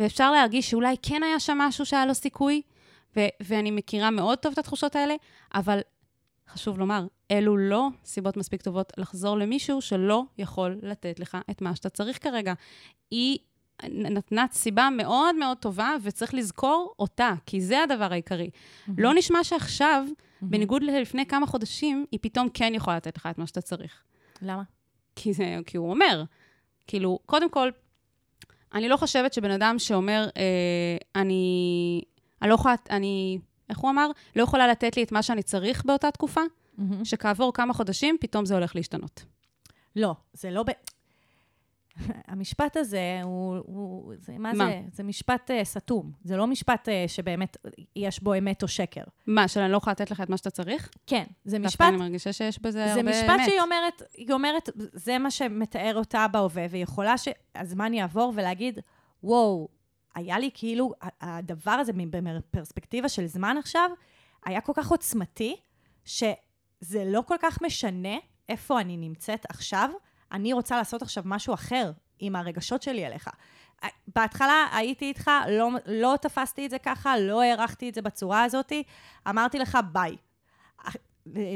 ואפשר 0.00 0.30
להרגיש 0.30 0.70
שאולי 0.70 0.96
כן 1.02 1.22
היה 1.22 1.40
שם 1.40 1.58
משהו 1.58 1.86
שהיה 1.86 2.06
לו 2.06 2.14
סיכוי, 2.14 2.62
ו- 3.16 3.26
ואני 3.40 3.70
מכירה 3.70 4.10
מאוד 4.10 4.38
טוב 4.38 4.52
את 4.52 4.58
התחושות 4.58 4.96
האלה, 4.96 5.14
אבל 5.54 5.80
חשוב 6.48 6.78
לומר, 6.78 7.06
אלו 7.30 7.56
לא 7.56 7.88
סיבות 8.04 8.36
מספיק 8.36 8.62
טובות 8.62 8.92
לחזור 8.96 9.38
למישהו 9.38 9.80
שלא 9.80 10.22
יכול 10.38 10.78
לתת 10.82 11.20
לך 11.20 11.38
את 11.50 11.62
מה 11.62 11.76
שאתה 11.76 11.88
צריך 11.88 12.22
כרגע. 12.22 12.52
היא 13.10 13.38
נתנה 13.82 14.46
סיבה 14.52 14.88
מאוד 14.96 15.36
מאוד 15.36 15.56
טובה, 15.56 15.90
וצריך 16.02 16.34
לזכור 16.34 16.94
אותה, 16.98 17.34
כי 17.46 17.60
זה 17.60 17.82
הדבר 17.82 18.12
העיקרי. 18.12 18.50
לא 18.98 19.14
נשמע 19.14 19.44
שעכשיו, 19.44 20.06
בניגוד 20.42 20.82
ללפני 20.82 21.26
כמה 21.26 21.46
חודשים, 21.46 22.06
היא 22.12 22.20
פתאום 22.22 22.48
כן 22.54 22.72
יכולה 22.74 22.96
לתת 22.96 23.16
לך 23.16 23.28
את 23.30 23.38
מה 23.38 23.46
שאתה 23.46 23.60
צריך. 23.60 24.02
למה? 24.42 24.62
כי, 25.16 25.32
זה, 25.32 25.56
כי 25.66 25.76
הוא 25.76 25.90
אומר, 25.90 26.24
כאילו, 26.86 27.18
קודם 27.26 27.50
כל, 27.50 27.70
אני 28.74 28.88
לא 28.88 28.96
חושבת 28.96 29.32
שבן 29.32 29.50
אדם 29.50 29.78
שאומר, 29.78 30.28
אה, 30.36 31.20
אני, 31.20 32.02
אני 32.42 32.50
לא 32.50 32.54
יכולה, 32.54 32.74
אני, 32.90 33.38
איך 33.70 33.78
הוא 33.78 33.90
אמר? 33.90 34.10
לא 34.36 34.42
יכולה 34.42 34.68
לתת 34.68 34.96
לי 34.96 35.02
את 35.02 35.12
מה 35.12 35.22
שאני 35.22 35.42
צריך 35.42 35.84
באותה 35.84 36.10
תקופה, 36.10 36.40
שכעבור 37.04 37.52
כמה 37.52 37.72
חודשים, 37.72 38.16
פתאום 38.20 38.46
זה 38.46 38.54
הולך 38.54 38.76
להשתנות. 38.76 39.24
לא, 39.96 40.14
זה 40.32 40.50
לא 40.50 40.62
ב... 40.62 40.70
המשפט 42.28 42.76
הזה 42.76 43.20
הוא, 43.22 43.56
הוא 43.64 44.14
זה, 44.18 44.32
מה, 44.38 44.52
מה? 44.52 44.66
זה? 44.66 44.80
זה 44.92 45.02
משפט 45.02 45.50
uh, 45.50 45.64
סתום. 45.64 46.12
זה 46.24 46.36
לא 46.36 46.46
משפט 46.46 46.88
uh, 46.88 47.08
שבאמת 47.08 47.56
יש 47.96 48.22
בו 48.22 48.34
אמת 48.38 48.62
או 48.62 48.68
שקר. 48.68 49.04
מה, 49.26 49.48
שאני 49.48 49.72
לא 49.72 49.76
יכולה 49.76 49.92
לתת 49.92 50.10
לך 50.10 50.20
את 50.20 50.30
מה 50.30 50.36
שאתה 50.36 50.50
צריך? 50.50 50.90
כן, 51.06 51.24
זה 51.44 51.58
דווקא 51.58 51.68
משפט 51.68 51.86
אני 51.88 51.96
מרגישה 51.96 52.32
שיש 52.32 52.58
בזה 52.58 52.84
זה 52.84 52.94
הרבה 52.94 53.02
משפט 53.02 53.30
אמת. 53.30 53.44
שהיא 53.44 53.60
אומרת, 53.60 54.02
היא 54.14 54.32
אומרת, 54.32 54.68
זה 54.76 55.18
מה 55.18 55.30
שמתאר 55.30 55.92
אותה 55.96 56.26
בהווה, 56.28 56.66
והיא 56.70 56.82
יכולה 56.82 57.14
שהזמן 57.18 57.94
יעבור 57.94 58.32
ולהגיד, 58.36 58.78
וואו, 59.22 59.68
היה 60.14 60.38
לי 60.38 60.50
כאילו, 60.54 60.92
הדבר 61.20 61.70
הזה 61.70 61.92
בפרספקטיבה 61.92 63.08
של 63.08 63.26
זמן 63.26 63.56
עכשיו, 63.58 63.90
היה 64.44 64.60
כל 64.60 64.72
כך 64.76 64.90
עוצמתי, 64.90 65.56
שזה 66.04 67.04
לא 67.06 67.22
כל 67.26 67.36
כך 67.40 67.62
משנה 67.62 68.16
איפה 68.48 68.80
אני 68.80 68.96
נמצאת 68.96 69.46
עכשיו, 69.48 69.90
אני 70.32 70.52
רוצה 70.52 70.76
לעשות 70.76 71.02
עכשיו 71.02 71.22
משהו 71.26 71.54
אחר 71.54 71.92
עם 72.18 72.36
הרגשות 72.36 72.82
שלי 72.82 73.06
אליך. 73.06 73.28
בהתחלה 74.14 74.66
הייתי 74.72 75.04
איתך, 75.04 75.30
לא, 75.48 75.70
לא 75.86 76.14
תפסתי 76.20 76.66
את 76.66 76.70
זה 76.70 76.78
ככה, 76.78 77.18
לא 77.18 77.42
הערכתי 77.42 77.88
את 77.88 77.94
זה 77.94 78.02
בצורה 78.02 78.44
הזאת, 78.44 78.72
אמרתי 79.28 79.58
לך 79.58 79.78
ביי. 79.92 80.16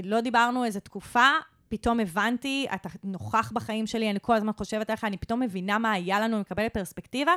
לא 0.05 0.21
דיברנו 0.21 0.65
איזה 0.65 0.81
תקופה, 0.81 1.29
פתאום 1.69 2.01
הבנתי, 2.01 2.67
אתה 2.75 2.89
נוכח 3.05 3.53
בחיים 3.55 3.87
שלי, 3.87 4.11
אני 4.11 4.19
כל 4.23 4.35
הזמן 4.35 4.53
חושבת 4.53 4.91
עליך, 4.91 5.05
אני 5.05 5.17
פתאום 5.17 5.41
מבינה 5.41 5.79
מה 5.79 5.93
היה 5.93 6.21
לנו, 6.21 6.41
מקבלת 6.41 6.75
פרספקטיבה, 6.75 7.33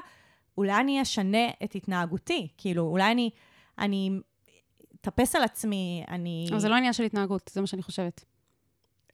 אולי 0.58 0.80
אני 0.80 1.02
אשנה 1.02 1.50
את 1.64 1.76
התנהגותי, 1.76 2.48
כאילו, 2.58 2.84
אולי 2.84 3.12
אני, 3.12 3.30
אני 3.80 4.12
אטפס 4.96 5.36
על 5.36 5.44
עצמי, 5.44 6.04
אני... 6.08 6.48
אבל 6.50 6.60
זה 6.60 6.70
לא 6.70 6.76
עניין 6.76 6.94
של 6.94 7.04
התנהגות, 7.04 7.52
זה 7.54 7.62
מה 7.62 7.68
שאני 7.68 7.82
חושבת. 7.82 8.26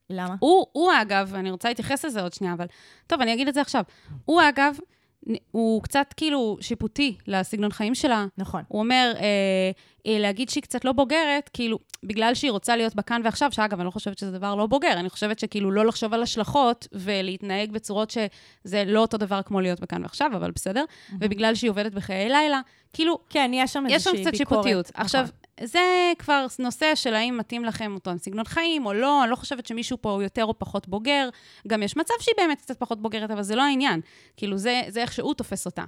למה? 0.10 0.36
הוא, 0.40 0.66
הוא 0.72 0.92
אגב, 1.02 1.34
אני 1.36 1.52
רוצה 1.52 1.68
להתייחס 1.68 2.06
לזה 2.06 2.22
עוד 2.22 2.34
שנייה, 2.34 2.54
אבל... 2.54 2.66
טוב, 3.08 3.22
אני 3.22 3.34
אגיד 3.34 3.48
את 3.48 3.54
זה 3.54 3.62
עכשיו. 3.62 3.84
הוא 4.26 4.42
אגב, 4.50 4.78
הוא 5.52 5.84
קצת 5.84 6.14
כאילו 6.18 6.58
שיפוטי 6.62 7.18
לסגנון 7.28 7.72
חיים 7.72 7.96
שלה. 7.96 8.26
נכון. 8.38 8.64
הוא 8.68 8.80
אומר, 8.80 9.14
אה, 9.16 9.24
אה, 10.08 10.20
להגיד 10.20 10.50
שהיא 10.50 10.64
קצת 10.64 10.86
לא 10.86 10.92
בוגרת, 10.92 11.50
כאילו, 11.54 11.80
בגלל 12.04 12.34
שהיא 12.34 12.52
רוצה 12.52 12.76
להיות 12.76 12.96
בכאן 12.96 13.22
ועכשיו, 13.24 13.52
שאגב, 13.52 13.80
אני 13.80 13.86
לא 13.86 13.92
חושבת 13.92 14.18
שזה 14.18 14.32
דבר 14.32 14.56
לא 14.56 14.66
בוגר, 14.66 14.94
אני 14.94 15.10
חושבת 15.10 15.40
שכאילו 15.40 15.72
לא 15.72 15.86
לחשוב 15.86 16.14
על 16.14 16.24
השלכות 16.24 16.88
ולהתנהג 16.92 17.72
בצורות 17.72 18.12
שזה 18.12 18.84
לא 18.88 19.00
אותו 19.00 19.18
דבר 19.18 19.42
כמו 19.42 19.62
להיות 19.62 19.80
בכאן 19.80 20.02
ועכשיו, 20.02 20.32
אבל 20.36 20.52
בסדר, 20.52 20.86
ובגלל 21.20 21.56
שהיא 21.56 21.70
עובדת 21.70 21.94
בחיי 21.94 22.30
לילה, 22.30 22.62
כאילו, 22.94 23.20
כן, 23.30 23.52
יש 23.54 23.74
שם 23.74 23.84
יש 23.90 24.04
שם 24.04 24.10
איזושהי 24.10 24.24
קצת 24.24 24.32
ביקורת. 24.32 24.64
שיפוטיות. 24.64 24.90
נכון. 24.90 25.02
עכשיו, 25.02 25.28
זה 25.64 26.14
כבר 26.20 26.46
נושא 26.60 26.96
של 26.96 27.14
האם 27.14 27.38
מתאים 27.38 27.66
לכם 27.66 27.94
אותו 27.94 28.12
סגנון 28.18 28.46
חיים 28.46 28.86
או 28.86 28.94
לא, 28.94 29.24
אני 29.24 29.32
לא 29.32 29.36
חושבת 29.36 29.66
שמישהו 29.66 29.98
פה 30.02 30.12
הוא 30.12 30.22
יותר 30.22 30.46
או 30.46 30.60
פחות 30.60 30.88
בוגר. 30.88 31.30
גם 31.68 31.84
יש 31.84 31.98
מצב 31.98 32.14
שהיא 32.20 32.36
באמת 32.38 32.62
קצת 32.62 32.80
פחות 32.80 33.02
בוגרת, 33.02 33.32
אבל 33.32 33.44
זה 33.44 33.56
לא 33.56 33.62
העניין. 33.62 34.02
כאילו, 34.38 34.58
זה, 34.58 34.82
זה 34.88 35.02
איך 35.02 35.14
שהוא 35.14 35.34
תופס 35.34 35.66
אותה. 35.66 35.84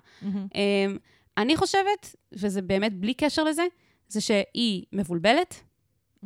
אמ, 0.56 0.98
אני 1.38 1.58
חושבת, 1.58 2.16
וזה 2.34 2.62
באמת 2.62 2.94
בלי 2.94 3.14
קשר 3.14 3.44
לזה, 3.44 3.64
זה 4.08 4.22
שהיא 4.22 4.84
מבולבלת, 4.94 5.62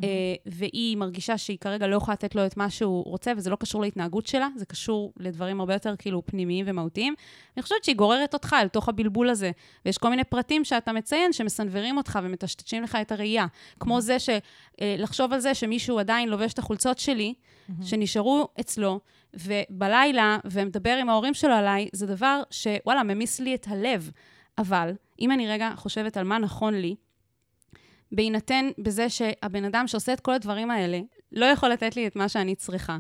אה, 0.04 0.10
והיא 0.46 0.98
מרגישה 0.98 1.38
שהיא 1.38 1.58
כרגע 1.58 1.88
לא 1.88 1.96
יכולה 1.96 2.14
לתת 2.14 2.36
לו 2.36 2.46
את 2.46 2.58
מה 2.58 2.70
שהוא 2.70 3.04
רוצה, 3.06 3.32
וזה 3.38 3.50
לא 3.50 3.56
קשור 3.56 3.82
להתנהגות 3.82 4.28
שלה, 4.28 4.48
זה 4.56 4.66
קשור 4.66 5.14
לדברים 5.18 5.60
הרבה 5.60 5.74
יותר 5.74 5.96
כאילו 5.96 6.26
פנימיים 6.26 6.66
ומהותיים. 6.68 7.16
אני 7.58 7.64
חושבת 7.64 7.84
שהיא 7.84 7.96
גוררת 7.96 8.34
אותך 8.34 8.56
אל 8.60 8.68
תוך 8.68 8.90
הבלבול 8.90 9.30
הזה, 9.30 9.52
ויש 9.86 9.98
כל 9.98 10.10
מיני 10.10 10.24
פרטים 10.24 10.64
שאתה 10.64 10.92
מציין 10.92 11.34
שמסנוורים 11.34 11.98
אותך 11.98 12.20
ומטשטשים 12.24 12.84
לך 12.84 12.98
את 13.02 13.12
הראייה. 13.12 13.46
כמו 13.80 14.02
זה 14.02 14.18
שלחשוב 14.20 15.34
על 15.34 15.40
זה 15.40 15.54
שמישהו 15.54 16.00
עדיין 16.00 16.30
לובש 16.30 16.54
את 16.54 16.60
החולצות 16.60 17.00
שלי, 17.00 17.34
שנשארו 17.82 18.48
אצלו, 18.60 19.00
ובלילה, 19.34 20.38
ומדבר 20.46 20.98
עם 21.02 21.10
ההורים 21.10 21.34
שלו 21.34 21.54
עליי, 21.54 21.90
זה 21.94 22.08
דבר 22.08 22.42
שוואלה, 22.52 23.04
ממיס 23.04 23.40
לי 23.40 23.56
את 23.56 23.68
הלב. 23.68 24.12
אבל, 24.58 24.94
אם 25.20 25.32
אני 25.32 25.48
רגע 25.48 25.72
חושבת 25.76 26.18
על 26.18 26.24
מה 26.24 26.38
נכון 26.38 26.74
לי, 26.74 26.96
בהינתן 28.14 28.70
בזה 28.78 29.10
שהבן 29.10 29.66
אדם 29.66 29.88
שעושה 29.88 30.14
את 30.14 30.20
כל 30.20 30.34
הדברים 30.34 30.72
האלה, 30.72 31.00
לא 31.32 31.46
יכול 31.46 31.70
לתת 31.70 31.96
לי 31.96 32.08
את 32.08 32.16
מה 32.16 32.30
שאני 32.30 32.56
צריכה, 32.56 32.98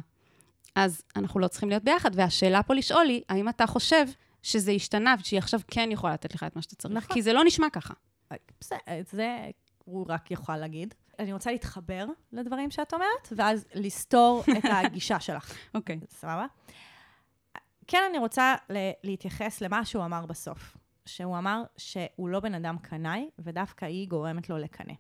אז 0.75 1.03
אנחנו 1.15 1.39
לא 1.39 1.47
צריכים 1.47 1.69
להיות 1.69 1.83
ביחד. 1.83 2.11
והשאלה 2.13 2.63
פה 2.63 2.73
לשאול 2.73 3.07
היא, 3.07 3.21
האם 3.29 3.49
אתה 3.49 3.67
חושב 3.67 4.05
שזה 4.43 4.71
השתנה 4.71 5.15
ושהיא 5.19 5.37
עכשיו 5.37 5.59
כן 5.67 5.89
יכולה 5.91 6.13
לתת 6.13 6.35
לך 6.35 6.43
את 6.43 6.55
מה 6.55 6.61
שאתה 6.61 6.75
צריך? 6.75 6.93
נכון. 6.93 7.13
כי 7.13 7.21
זה 7.21 7.33
לא 7.33 7.43
נשמע 7.45 7.69
ככה. 7.69 7.93
בסדר, 8.59 8.77
זה 9.11 9.37
הוא 9.85 10.05
רק 10.09 10.31
יכול 10.31 10.57
להגיד. 10.57 10.93
אני 11.19 11.33
רוצה 11.33 11.51
להתחבר 11.51 12.05
לדברים 12.31 12.71
שאת 12.71 12.93
אומרת, 12.93 13.27
ואז 13.31 13.65
לסתור 13.73 14.43
את 14.57 14.65
הגישה 14.73 15.19
שלך. 15.19 15.53
אוקיי. 15.75 15.99
סבבה? 16.09 16.45
כן, 17.87 18.01
אני 18.09 18.17
רוצה 18.17 18.55
להתייחס 19.03 19.61
למה 19.61 19.85
שהוא 19.85 20.05
אמר 20.05 20.25
בסוף. 20.25 20.77
שהוא 21.05 21.37
אמר 21.37 21.63
שהוא 21.77 22.29
לא 22.29 22.39
בן 22.39 22.53
אדם 22.53 22.77
קנאי, 22.81 23.29
ודווקא 23.39 23.85
היא 23.85 24.07
גורמת 24.07 24.49
לו 24.49 24.57
לקנא. 24.57 24.93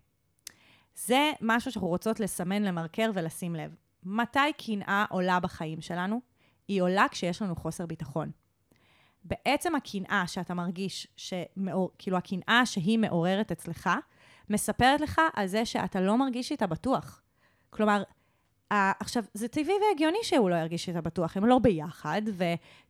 זה 0.95 1.31
משהו 1.41 1.71
שאנחנו 1.71 1.87
רוצות 1.87 2.19
לסמן, 2.19 2.63
למרקר 2.63 3.11
ולשים 3.13 3.55
לב. 3.55 3.75
מתי 4.03 4.39
קנאה 4.57 5.05
עולה 5.09 5.39
בחיים 5.39 5.81
שלנו? 5.81 6.21
היא 6.67 6.81
עולה 6.81 7.05
כשיש 7.11 7.41
לנו 7.41 7.55
חוסר 7.55 7.85
ביטחון. 7.85 8.31
בעצם 9.23 9.75
הקנאה 9.75 10.23
שאתה 10.27 10.53
מרגיש, 10.53 11.07
שמעור, 11.17 11.91
כאילו 11.97 12.17
הקנאה 12.17 12.65
שהיא 12.65 12.99
מעוררת 12.99 13.51
אצלך, 13.51 13.89
מספרת 14.49 15.01
לך 15.01 15.21
על 15.33 15.47
זה 15.47 15.65
שאתה 15.65 16.01
לא 16.01 16.17
מרגיש 16.17 16.51
איתה 16.51 16.67
בטוח. 16.67 17.21
כלומר, 17.69 18.03
עכשיו, 18.69 19.23
זה 19.33 19.47
טבעי 19.47 19.73
והגיוני 19.81 20.17
שהוא 20.23 20.49
לא 20.49 20.55
ירגיש 20.55 20.89
איתה 20.89 21.01
בטוח, 21.01 21.37
הם 21.37 21.45
לא 21.45 21.59
ביחד, 21.59 22.21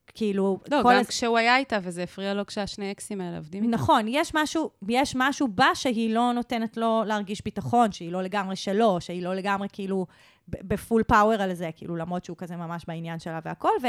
וכאילו... 0.09 0.59
לא, 0.71 0.79
כל 0.83 0.89
גם 0.93 0.99
הז- 0.99 1.07
כשהוא 1.07 1.37
היה 1.37 1.57
איתה, 1.57 1.79
וזה 1.81 2.03
הפריע 2.03 2.33
לו 2.33 2.45
כשהשני 2.45 2.91
אקסים 2.91 3.21
האלה 3.21 3.37
עובדים 3.37 3.63
איתה. 3.63 3.75
נכון, 3.75 4.05
יש 4.07 4.31
משהו, 4.35 4.71
יש 4.89 5.15
משהו 5.15 5.47
בה 5.47 5.67
שהיא 5.73 6.13
לא 6.13 6.31
נותנת 6.33 6.77
לו 6.77 7.03
להרגיש 7.07 7.43
ביטחון, 7.43 7.91
שהיא 7.91 8.11
לא 8.11 8.21
לגמרי 8.21 8.55
שלו, 8.55 9.01
שהיא 9.01 9.23
לא 9.23 9.33
לגמרי 9.33 9.67
כאילו 9.73 10.05
בפול 10.47 11.03
פאוור 11.03 11.41
על 11.41 11.53
זה, 11.53 11.69
כאילו 11.75 11.95
למרות 11.95 12.25
שהוא 12.25 12.37
כזה 12.37 12.55
ממש 12.55 12.85
בעניין 12.87 13.19
שלה 13.19 13.39
והכל, 13.45 13.71
ו, 13.83 13.87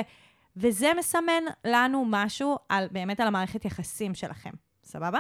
וזה 0.56 0.92
מסמן 0.98 1.42
לנו 1.64 2.04
משהו 2.08 2.56
על, 2.68 2.88
באמת 2.90 3.20
על 3.20 3.26
המערכת 3.26 3.64
יחסים 3.64 4.14
שלכם, 4.14 4.50
סבבה? 4.84 5.18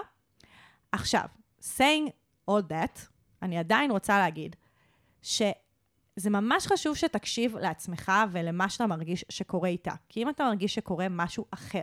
עכשיו, 0.92 1.24
saying 1.60 2.10
all 2.50 2.62
that, 2.70 3.00
אני 3.42 3.58
עדיין 3.58 3.90
רוצה 3.90 4.18
להגיד 4.18 4.56
שזה 6.16 6.30
ממש 6.30 6.66
חשוב 6.66 6.96
שתקשיב 6.96 7.56
לעצמך 7.56 8.12
ולמה 8.30 8.68
שאתה 8.68 8.86
מרגיש 8.86 9.24
שקורה 9.28 9.68
איתה. 9.68 9.92
כי 10.08 10.22
אם 10.22 10.28
אתה 10.28 10.44
מרגיש 10.44 10.74
שקורה 10.74 11.06
משהו 11.10 11.44
אחר, 11.50 11.82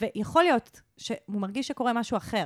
ויכול 0.00 0.42
להיות 0.42 0.80
שהוא 0.96 1.40
מרגיש 1.40 1.68
שקורה 1.68 1.92
משהו 1.92 2.16
אחר. 2.16 2.44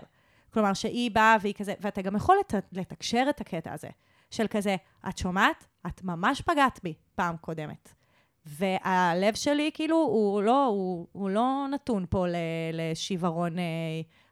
כלומר, 0.52 0.74
שהיא 0.74 1.10
באה 1.10 1.36
והיא 1.40 1.54
כזה, 1.54 1.74
ואתה 1.80 2.02
גם 2.02 2.16
יכול 2.16 2.36
לת, 2.40 2.54
לתקשר 2.72 3.26
את 3.30 3.40
הקטע 3.40 3.72
הזה, 3.72 3.88
של 4.30 4.46
כזה, 4.50 4.76
את 5.08 5.18
שומעת? 5.18 5.66
את 5.86 6.04
ממש 6.04 6.42
פגעת 6.42 6.80
בי 6.82 6.94
פעם 7.14 7.36
קודמת. 7.36 7.94
והלב 8.46 9.34
שלי, 9.34 9.70
כאילו, 9.74 9.96
הוא 9.96 10.42
לא, 10.42 10.64
הוא, 10.66 11.06
הוא 11.12 11.30
לא 11.30 11.66
נתון 11.70 12.06
פה 12.10 12.26
לשיוורון 12.72 13.58
אה, 13.58 13.64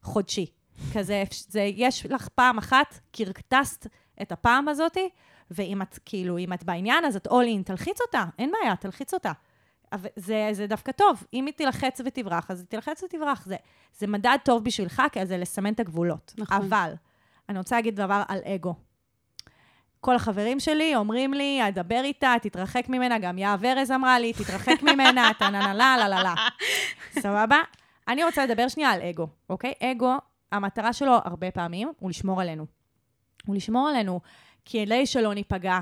חודשי. 0.03 0.47
כזה, 0.95 1.23
זה, 1.49 1.61
יש 1.61 2.07
לך 2.07 2.29
פעם 2.29 2.59
אחת, 2.59 3.01
קרקטסת 3.13 3.87
את 4.23 4.33
הפעם 4.33 4.69
הזאתי, 4.69 5.09
ואם 5.51 5.83
את, 5.83 5.99
כאילו, 6.05 6.39
אם 6.39 6.53
את 6.53 6.65
בעניין, 6.65 7.05
אז 7.05 7.17
את 7.17 7.27
all 7.27 7.31
in, 7.31 7.65
תלחיץ 7.65 8.01
אותה, 8.01 8.25
אין 8.39 8.53
בעיה, 8.53 8.77
תלחיץ 8.77 9.15
אותה. 9.15 9.33
זה, 10.17 10.49
זה 10.53 10.67
דווקא 10.67 10.93
טוב. 10.93 11.25
אם 11.35 11.47
היא 11.47 11.55
תילחץ 11.55 12.01
ותברח, 12.05 12.51
אז 12.51 12.61
היא 12.61 12.67
תילחץ 12.67 13.03
ותברח. 13.03 13.47
זה, 13.47 13.57
זה 13.99 14.07
מדד 14.07 14.37
טוב 14.45 14.65
בשבילך, 14.65 15.03
כי 15.13 15.27
זה 15.27 15.37
לסמן 15.37 15.73
את 15.73 15.81
הגבולות. 15.81 16.35
נכון. 16.39 16.57
אבל, 16.57 16.93
אני 17.49 17.59
רוצה 17.59 17.77
להגיד 17.77 17.97
דבר 17.97 18.23
על 18.29 18.41
אגו. 18.45 18.75
כל 20.01 20.17
החברים 20.17 20.61
שלי 20.61 20.97
אומרים 20.97 21.35
לי, 21.35 21.61
אדבר 21.69 22.01
איתה, 22.05 22.35
תתרחק 22.43 22.89
ממנה, 22.89 23.19
גם 23.19 23.39
יהב 23.39 23.65
ארז 23.65 23.91
אמרה 23.91 24.19
לי, 24.19 24.33
תתרחק 24.33 24.83
ממנה, 24.83 25.31
טה-נה-נה-לה, 25.39 25.97
לה 25.99 26.09
לה 26.09 26.23
לה. 26.27 26.35
סבבה? 27.11 27.59
אני 28.09 28.25
רוצה 28.25 28.47
לדבר 28.47 28.69
שנייה 28.69 28.91
על 28.91 29.03
אגו, 29.03 29.27
אוקיי? 29.51 29.73
אגו, 29.83 30.15
המטרה 30.53 30.93
שלו 30.93 31.13
הרבה 31.25 31.51
פעמים 31.51 31.93
הוא 31.99 32.11
לשמור 32.11 32.41
עלינו. 32.41 32.67
הוא 33.47 33.57
לשמור 33.57 33.89
עלינו 33.89 34.21
כדי 34.65 35.07
שלא 35.07 35.35
ניפגע, 35.35 35.81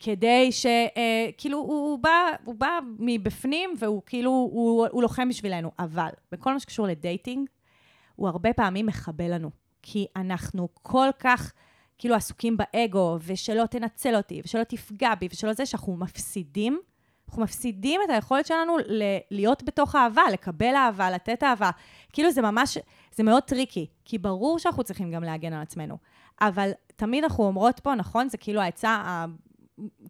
כדי 0.00 0.52
ש... 0.52 0.66
אה, 0.66 1.30
כאילו, 1.38 1.58
הוא, 1.58 1.90
הוא, 1.90 1.98
בא, 1.98 2.30
הוא 2.44 2.54
בא 2.54 2.78
מבפנים 2.98 3.74
והוא 3.78 4.02
כאילו, 4.06 4.30
הוא, 4.30 4.86
הוא 4.90 5.02
לוחם 5.02 5.28
בשבילנו. 5.28 5.70
אבל 5.78 6.08
בכל 6.32 6.52
מה 6.52 6.60
שקשור 6.60 6.86
ל 6.86 6.94
dating, 6.94 7.48
הוא 8.16 8.28
הרבה 8.28 8.52
פעמים 8.52 8.86
מכבה 8.86 9.28
לנו. 9.28 9.50
כי 9.82 10.06
אנחנו 10.16 10.68
כל 10.82 11.08
כך 11.18 11.52
כאילו 11.98 12.14
עסוקים 12.14 12.56
באגו, 12.56 13.18
ושלא 13.24 13.66
תנצל 13.66 14.16
אותי, 14.16 14.40
ושלא 14.44 14.64
תפגע 14.64 15.14
בי, 15.14 15.28
ושלא 15.32 15.52
זה, 15.52 15.66
שאנחנו 15.66 15.96
מפסידים. 15.96 16.80
אנחנו 17.28 17.42
מפסידים 17.42 18.00
את 18.04 18.10
היכולת 18.10 18.46
שלנו 18.46 18.78
ל- 18.78 19.02
להיות 19.30 19.62
בתוך 19.62 19.96
אהבה, 19.96 20.22
לקבל 20.32 20.74
אהבה, 20.74 21.10
לתת 21.10 21.42
אהבה. 21.42 21.70
כאילו 22.12 22.30
זה 22.30 22.42
ממש, 22.42 22.78
זה 23.14 23.22
מאוד 23.22 23.42
tricky, 23.42 23.86
כי 24.04 24.18
ברור 24.18 24.58
שאנחנו 24.58 24.84
צריכים 24.84 25.10
גם 25.10 25.22
להגן 25.22 25.52
על 25.52 25.62
עצמנו. 25.62 25.98
אבל 26.40 26.70
תמיד 26.96 27.24
אנחנו 27.24 27.44
אומרות 27.44 27.80
פה, 27.80 27.94
נכון? 27.94 28.28
זה 28.28 28.36
כאילו 28.36 28.60
העצה, 28.60 28.90
ה- 28.90 29.26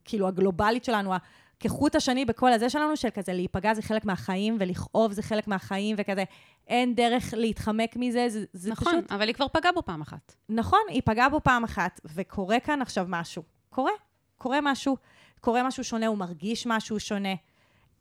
כאילו 0.04 0.28
הגלובלית 0.28 0.84
שלנו, 0.84 1.12
כחוט 1.60 1.94
השני 1.96 2.24
בכל 2.24 2.52
הזה 2.52 2.70
שלנו, 2.70 2.96
של 2.96 3.10
כזה 3.10 3.32
להיפגע 3.32 3.74
זה 3.74 3.82
חלק 3.82 4.04
מהחיים, 4.04 4.56
ולכאוב 4.60 5.12
זה 5.12 5.22
חלק 5.22 5.48
מהחיים, 5.48 5.96
וכזה 5.98 6.24
אין 6.66 6.94
דרך 6.94 7.34
להתחמק 7.36 7.96
מזה, 7.96 8.28
זה, 8.28 8.44
זה 8.52 8.70
נכון, 8.70 8.92
פשוט... 8.92 9.12
אבל 9.12 9.26
היא 9.26 9.34
כבר 9.34 9.48
פגעה 9.48 9.72
בו 9.72 9.82
פעם 9.82 10.00
אחת. 10.00 10.34
נכון, 10.48 10.80
היא 10.88 11.02
פגעה 11.04 11.28
בו 11.28 11.40
פעם 11.40 11.64
אחת, 11.64 12.00
וקורה 12.04 12.60
כאן 12.60 12.82
עכשיו 12.82 13.06
משהו. 13.08 13.42
קורה, 13.70 13.92
קורה 14.38 14.58
משהו, 14.62 14.96
קורה 15.40 15.62
משהו 15.62 15.84
שונה, 15.84 16.06
הוא 16.06 16.18
מרגיש 16.18 16.66
משהו 16.66 17.00
שונה. 17.00 17.34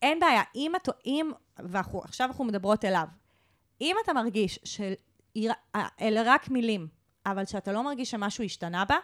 אין 0.01 0.20
בעיה, 0.20 0.41
אם 0.55 0.72
את... 0.75 0.89
אם, 1.05 1.31
ועכשיו 1.60 2.27
אנחנו 2.27 2.43
מדברות 2.43 2.86
אליו, 2.86 3.08
אם 3.81 3.95
אתה 4.03 4.13
מרגיש 4.13 4.59
שאלה 4.63 6.21
רק 6.25 6.50
מילים, 6.50 6.88
אבל 7.25 7.45
שאתה 7.45 7.71
לא 7.71 7.83
מרגיש 7.83 8.11
שמשהו 8.11 8.43
השתנה 8.43 8.85
בה, 8.85 8.95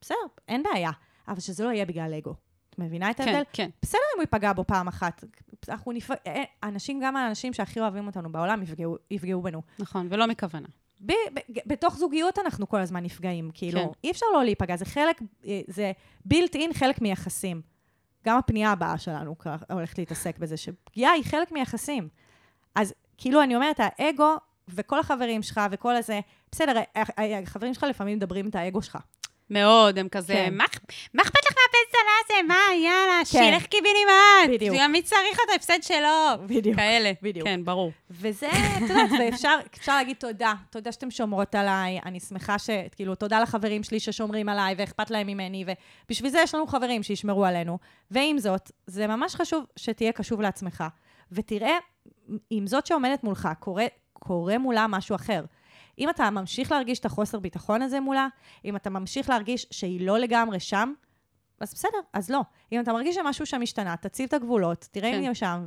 בסדר, 0.00 0.16
אין 0.48 0.62
בעיה. 0.62 0.90
אבל 1.28 1.40
שזה 1.40 1.64
לא 1.64 1.68
יהיה 1.68 1.86
בגלל 1.86 2.14
אגו. 2.14 2.34
את 2.70 2.78
מבינה 2.78 3.10
את 3.10 3.16
כן, 3.16 3.28
ההבדל? 3.28 3.42
כן. 3.52 3.70
בסדר 3.82 4.00
אם 4.14 4.18
הוא 4.18 4.22
ייפגע 4.22 4.52
בו 4.52 4.64
פעם 4.66 4.88
אחת. 4.88 5.24
אנחנו 5.68 5.92
נפ... 5.92 6.10
אה, 6.10 6.42
אנשים, 6.62 7.00
גם 7.02 7.16
האנשים 7.16 7.52
שהכי 7.52 7.80
אוהבים 7.80 8.06
אותנו 8.06 8.32
בעולם, 8.32 8.62
יפגעו, 8.62 8.96
יפגעו 9.10 9.42
בנו. 9.42 9.62
נכון, 9.78 10.06
ולא 10.10 10.26
מכוונה. 10.26 10.68
ב, 11.00 11.12
ב, 11.12 11.38
בתוך 11.66 11.96
זוגיות 11.96 12.38
אנחנו 12.38 12.68
כל 12.68 12.80
הזמן 12.80 13.02
נפגעים, 13.02 13.50
כאילו, 13.54 13.80
כן. 13.80 13.86
כן. 13.86 13.92
אי 14.04 14.10
אפשר 14.10 14.26
לא 14.32 14.44
להיפגע, 14.44 14.76
זה 14.76 14.84
חלק, 14.84 15.22
אה, 15.46 15.60
זה 15.66 15.92
בילט 16.24 16.56
אין 16.56 16.72
חלק 16.72 17.00
מיחסים. 17.00 17.62
גם 18.26 18.38
הפנייה 18.38 18.72
הבאה 18.72 18.98
שלנו 18.98 19.36
הולכת 19.70 19.98
להתעסק 19.98 20.38
בזה, 20.38 20.56
שפגיעה 20.56 21.12
היא 21.12 21.24
חלק 21.24 21.52
מיחסים. 21.52 22.08
אז 22.74 22.94
כאילו, 23.18 23.42
אני 23.42 23.54
אומרת, 23.54 23.80
האגו 23.80 24.36
וכל 24.68 24.98
החברים 24.98 25.42
שלך 25.42 25.60
וכל 25.70 25.96
הזה, 25.96 26.20
בסדר, 26.52 26.80
החברים 27.42 27.74
שלך 27.74 27.82
לפעמים 27.82 28.16
מדברים 28.16 28.48
את 28.48 28.54
האגו 28.54 28.82
שלך. 28.82 28.98
מאוד, 29.50 29.98
הם 29.98 30.08
כזה, 30.08 30.32
כן. 30.32 30.54
מה 30.54 30.64
אכפת 31.22 31.44
לך 31.44 31.52
מהפסד 31.52 32.04
הזה? 32.24 32.48
מה, 32.48 32.74
יאללה, 32.74 33.18
כן. 33.18 33.24
שילך 33.24 33.66
קיבינימט. 33.66 34.48
בדיוק. 34.48 34.76
מי 34.90 35.02
צריך 35.02 35.38
את 35.44 35.50
ההפסד 35.52 35.82
שלו? 35.82 36.46
בדיוק. 36.46 36.76
כאלה. 36.76 37.12
בדיוק. 37.22 37.48
כן, 37.48 37.64
ברור. 37.64 37.92
וזה, 38.10 38.48
את 38.48 38.80
יודעת, 38.80 39.10
ואפשר 39.20 39.58
אפשר 39.78 39.96
להגיד 39.96 40.16
תודה. 40.16 40.54
תודה 40.70 40.92
שאתם 40.92 41.10
שומרות 41.10 41.54
עליי. 41.54 42.00
אני 42.06 42.20
שמחה 42.20 42.58
ש... 42.58 42.70
כאילו, 42.96 43.14
תודה 43.14 43.40
לחברים 43.40 43.82
שלי 43.82 44.00
ששומרים 44.00 44.48
עליי 44.48 44.74
ואכפת 44.78 45.10
להם 45.10 45.26
ממני, 45.26 45.64
ובשביל 46.06 46.30
זה 46.30 46.40
יש 46.42 46.54
לנו 46.54 46.66
חברים 46.66 47.02
שישמרו 47.02 47.44
עלינו. 47.44 47.78
ועם 48.10 48.38
זאת, 48.38 48.70
זה 48.86 49.06
ממש 49.06 49.34
חשוב 49.34 49.64
שתהיה 49.76 50.12
קשוב 50.12 50.40
לעצמך. 50.40 50.84
ותראה, 51.32 51.78
אם 52.52 52.66
זאת 52.66 52.86
שעומדת 52.86 53.24
מולך, 53.24 53.48
קורה, 53.60 53.86
קורה 54.12 54.58
מולה 54.58 54.86
משהו 54.86 55.16
אחר. 55.16 55.44
אם 55.98 56.10
אתה 56.10 56.30
ממשיך 56.30 56.72
להרגיש 56.72 56.98
את 56.98 57.04
החוסר 57.04 57.38
ביטחון 57.38 57.82
הזה 57.82 58.00
מולה, 58.00 58.28
אם 58.64 58.76
אתה 58.76 58.90
ממשיך 58.90 59.30
להרגיש 59.30 59.66
שהיא 59.70 60.06
לא 60.06 60.18
לגמרי 60.18 60.60
שם, 60.60 60.92
אז 61.60 61.74
בסדר, 61.74 61.98
אז 62.12 62.30
לא. 62.30 62.40
אם 62.72 62.80
אתה 62.80 62.92
מרגיש 62.92 63.14
שמשהו 63.14 63.46
שם 63.46 63.62
השתנה, 63.62 63.96
תציב 63.96 64.26
את 64.26 64.34
הגבולות, 64.34 64.88
תראה 64.90 65.10
כן. 65.10 65.18
אם 65.18 65.22
היא 65.22 65.34
שם, 65.34 65.64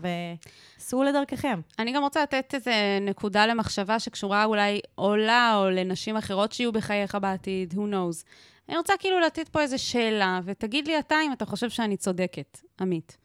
וסעו 0.77 1.03
לדרככם. 1.03 1.61
אני 1.79 1.91
גם 1.91 2.03
רוצה 2.03 2.23
לתת 2.23 2.53
איזו 2.53 2.71
נקודה 3.01 3.45
למחשבה 3.45 3.99
שקשורה 3.99 4.45
אולי 4.45 4.79
או 4.97 5.15
לה 5.15 5.55
או 5.55 5.69
לנשים 5.69 6.17
אחרות 6.17 6.51
שיהיו 6.51 6.71
בחייך 6.71 7.15
בעתיד, 7.15 7.73
who 7.73 7.77
knows. 7.77 8.25
אני 8.69 8.77
רוצה 8.77 8.93
כאילו 8.99 9.19
לתת 9.19 9.49
פה 9.49 9.61
איזו 9.61 9.83
שאלה, 9.83 10.39
ותגיד 10.43 10.87
לי 10.87 10.99
אתה 10.99 11.15
אם 11.25 11.33
אתה 11.33 11.45
חושב 11.45 11.69
שאני 11.69 11.97
צודקת, 11.97 12.59
עמית. 12.81 13.17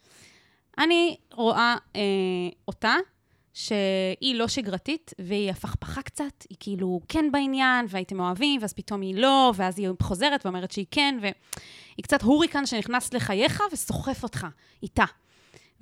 אני 0.79 1.17
רואה 1.33 1.77
אה, 1.97 2.01
אותה, 2.69 2.95
שהיא 3.53 4.35
לא 4.35 4.49
שגרתית, 4.49 5.15
והיא 5.19 5.51
הפכפכה 5.51 6.03
קצת, 6.03 6.47
היא 6.51 6.57
כאילו 6.61 7.01
כן 7.09 7.33
בעניין, 7.33 7.87
והייתם 7.89 8.21
אוהבים, 8.21 8.61
ואז 8.61 8.73
פתאום 8.73 9.01
היא 9.01 9.15
לא, 9.15 9.53
ואז 9.57 9.79
היא 9.79 9.89
חוזרת 10.03 10.47
ואומרת 10.47 10.71
שהיא 10.71 10.87
כן, 10.91 11.19
והיא 11.21 12.03
קצת 12.03 12.23
הוריקן 12.23 12.67
שנכנס 12.67 13.15
לחייך 13.15 13.63
וסוחף 13.73 14.23
אותך 14.23 14.47
איתה. 14.83 15.05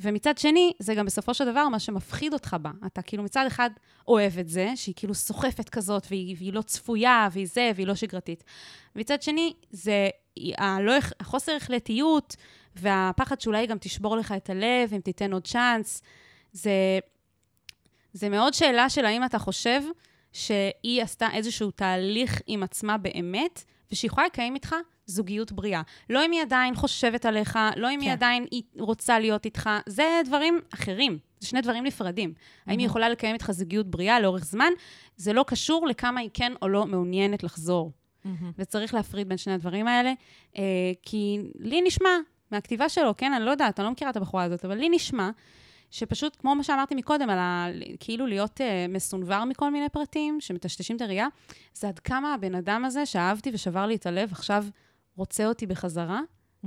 ומצד 0.03 0.39
שני, 0.39 0.73
זה 0.79 0.95
גם 0.95 1.07
בסופו 1.07 1.35
של 1.35 1.51
דבר 1.51 1.69
מה 1.69 1.79
שמפחיד 1.79 2.33
אותך 2.33 2.57
בה. 2.63 2.71
אתה 2.87 3.03
כאילו 3.03 3.23
מצד 3.23 3.45
אחד 3.47 3.71
אוהב 4.09 4.39
את 4.39 4.49
זה, 4.49 4.73
שהיא 4.75 4.95
כאילו 4.99 5.15
סוחפת 5.15 5.69
כזאת, 5.69 6.07
והיא, 6.11 6.37
והיא 6.39 6.53
לא 6.53 6.63
צפויה, 6.63 7.29
והיא 7.33 7.47
זה, 7.53 7.71
והיא 7.75 7.87
לא 7.87 7.95
שגרתית. 7.95 8.45
מצד 8.97 9.23
שני, 9.23 9.53
זה 9.71 10.09
הלא, 10.59 10.93
החוסר 11.21 11.53
החלטיות, 11.53 12.37
והפחד 12.77 13.41
שאולי 13.41 13.67
גם 13.67 13.79
תשבור 13.79 14.17
לך 14.17 14.33
את 14.33 14.51
הלב, 14.51 14.95
אם 14.95 15.01
תיתן 15.01 15.33
עוד 15.33 15.47
צ'אנס. 15.47 16.03
זה, 16.53 16.99
זה 18.13 18.29
מאוד 18.29 18.55
שאלה 18.55 18.91
של 18.91 19.05
האם 19.05 19.25
אתה 19.25 19.39
חושב 19.39 19.81
שהיא 20.33 21.03
עשתה 21.03 21.29
איזשהו 21.33 21.71
תהליך 21.71 22.41
עם 22.47 22.63
עצמה 22.63 22.99
באמת, 22.99 23.65
ושהיא 23.93 24.09
יכולה 24.09 24.27
לקיים 24.27 24.55
איתך 24.55 24.75
זוגיות 25.07 25.53
בריאה. 25.53 25.83
לא 26.11 26.25
אם 26.27 26.31
היא 26.31 26.43
עדיין 26.43 26.75
חושבת 26.75 27.27
עליך, 27.27 27.59
לא 27.77 27.91
אם 27.91 28.01
היא 28.01 28.09
כן. 28.09 28.13
עדיין 28.13 28.47
היא 28.51 28.63
רוצה 28.79 29.19
להיות 29.19 29.45
איתך, 29.45 29.71
זה 29.87 30.21
דברים 30.25 30.61
אחרים. 30.75 31.19
זה 31.41 31.47
שני 31.47 31.61
דברים 31.61 31.85
נפרדים. 31.85 32.35
האם 32.67 32.79
היא 32.79 32.87
יכולה 32.87 33.09
לקיים 33.09 33.35
איתך 33.35 33.51
זוגיות 33.51 33.87
בריאה 33.87 34.21
לאורך 34.21 34.45
זמן? 34.45 34.73
זה 35.17 35.33
לא 35.33 35.45
קשור 35.47 35.87
לכמה 35.87 36.21
היא 36.21 36.31
כן 36.35 36.53
או 36.63 36.69
לא 36.69 36.87
מעוניינת 36.87 37.43
לחזור. 37.43 37.93
וצריך 38.59 38.95
להפריד 38.95 39.29
בין 39.29 39.39
שני 39.39 39.53
הדברים 39.53 39.89
האלה, 39.89 40.13
אה, 40.57 40.63
כי 41.03 41.39
לי 41.59 41.83
נשמע, 41.83 42.09
מהכתיבה 42.51 42.89
שלו, 42.89 43.17
כן, 43.17 43.33
אני 43.33 43.45
לא 43.45 43.51
יודעת, 43.51 43.81
אני 43.81 43.85
לא 43.85 43.91
מכירה 43.93 44.11
את 44.11 44.17
הבחורה 44.17 44.45
הזאת, 44.45 44.65
אבל 44.65 44.75
לי 44.75 44.89
נשמע 44.89 45.31
שפשוט, 45.91 46.37
כמו 46.37 46.55
מה 46.55 46.65
שאמרתי 46.65 46.95
מקודם, 46.95 47.31
על 47.31 47.39
ה, 47.39 47.67
כאילו 48.01 48.27
להיות 48.27 48.61
אה, 48.61 48.87
מסונבר 48.89 49.45
מכל 49.45 49.71
מיני 49.71 49.89
פרטים, 49.89 50.41
שמטשטשים 50.41 50.97
את 50.97 51.01
הראייה, 51.01 51.27
זה 51.75 51.89
עד 51.89 51.99
כמה 51.99 52.35
הבן 52.35 52.55
אדם 52.55 52.85
הזה, 52.85 53.07
שאהבתי 53.07 53.51
ושבר 53.55 53.87
לי 53.87 53.95
את 53.95 54.07
הלב, 54.07 54.33
עכשיו 54.33 54.65
רוצה 55.17 55.47
אותי 55.47 55.67
בחזרה, 55.67 56.21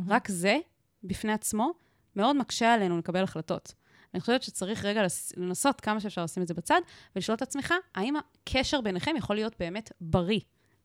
רק 0.07 0.27
זה, 0.27 0.57
בפני 1.03 1.33
עצמו, 1.33 1.73
מאוד 2.15 2.35
מקשה 2.35 2.73
עלינו 2.73 2.97
לקבל 2.97 3.23
החלטות. 3.23 3.73
אני 4.13 4.21
חושבת 4.21 4.43
שצריך 4.43 4.85
רגע 4.85 5.01
לנסות 5.37 5.81
כמה 5.81 5.99
שאפשר 5.99 6.23
לשים 6.23 6.43
את 6.43 6.47
זה 6.47 6.53
בצד, 6.53 6.81
ולשאול 7.15 7.35
את 7.35 7.41
עצמך, 7.41 7.73
האם 7.95 8.13
הקשר 8.15 8.81
ביניכם 8.81 9.15
יכול 9.17 9.35
להיות 9.35 9.55
באמת 9.59 9.91
בריא 10.01 10.39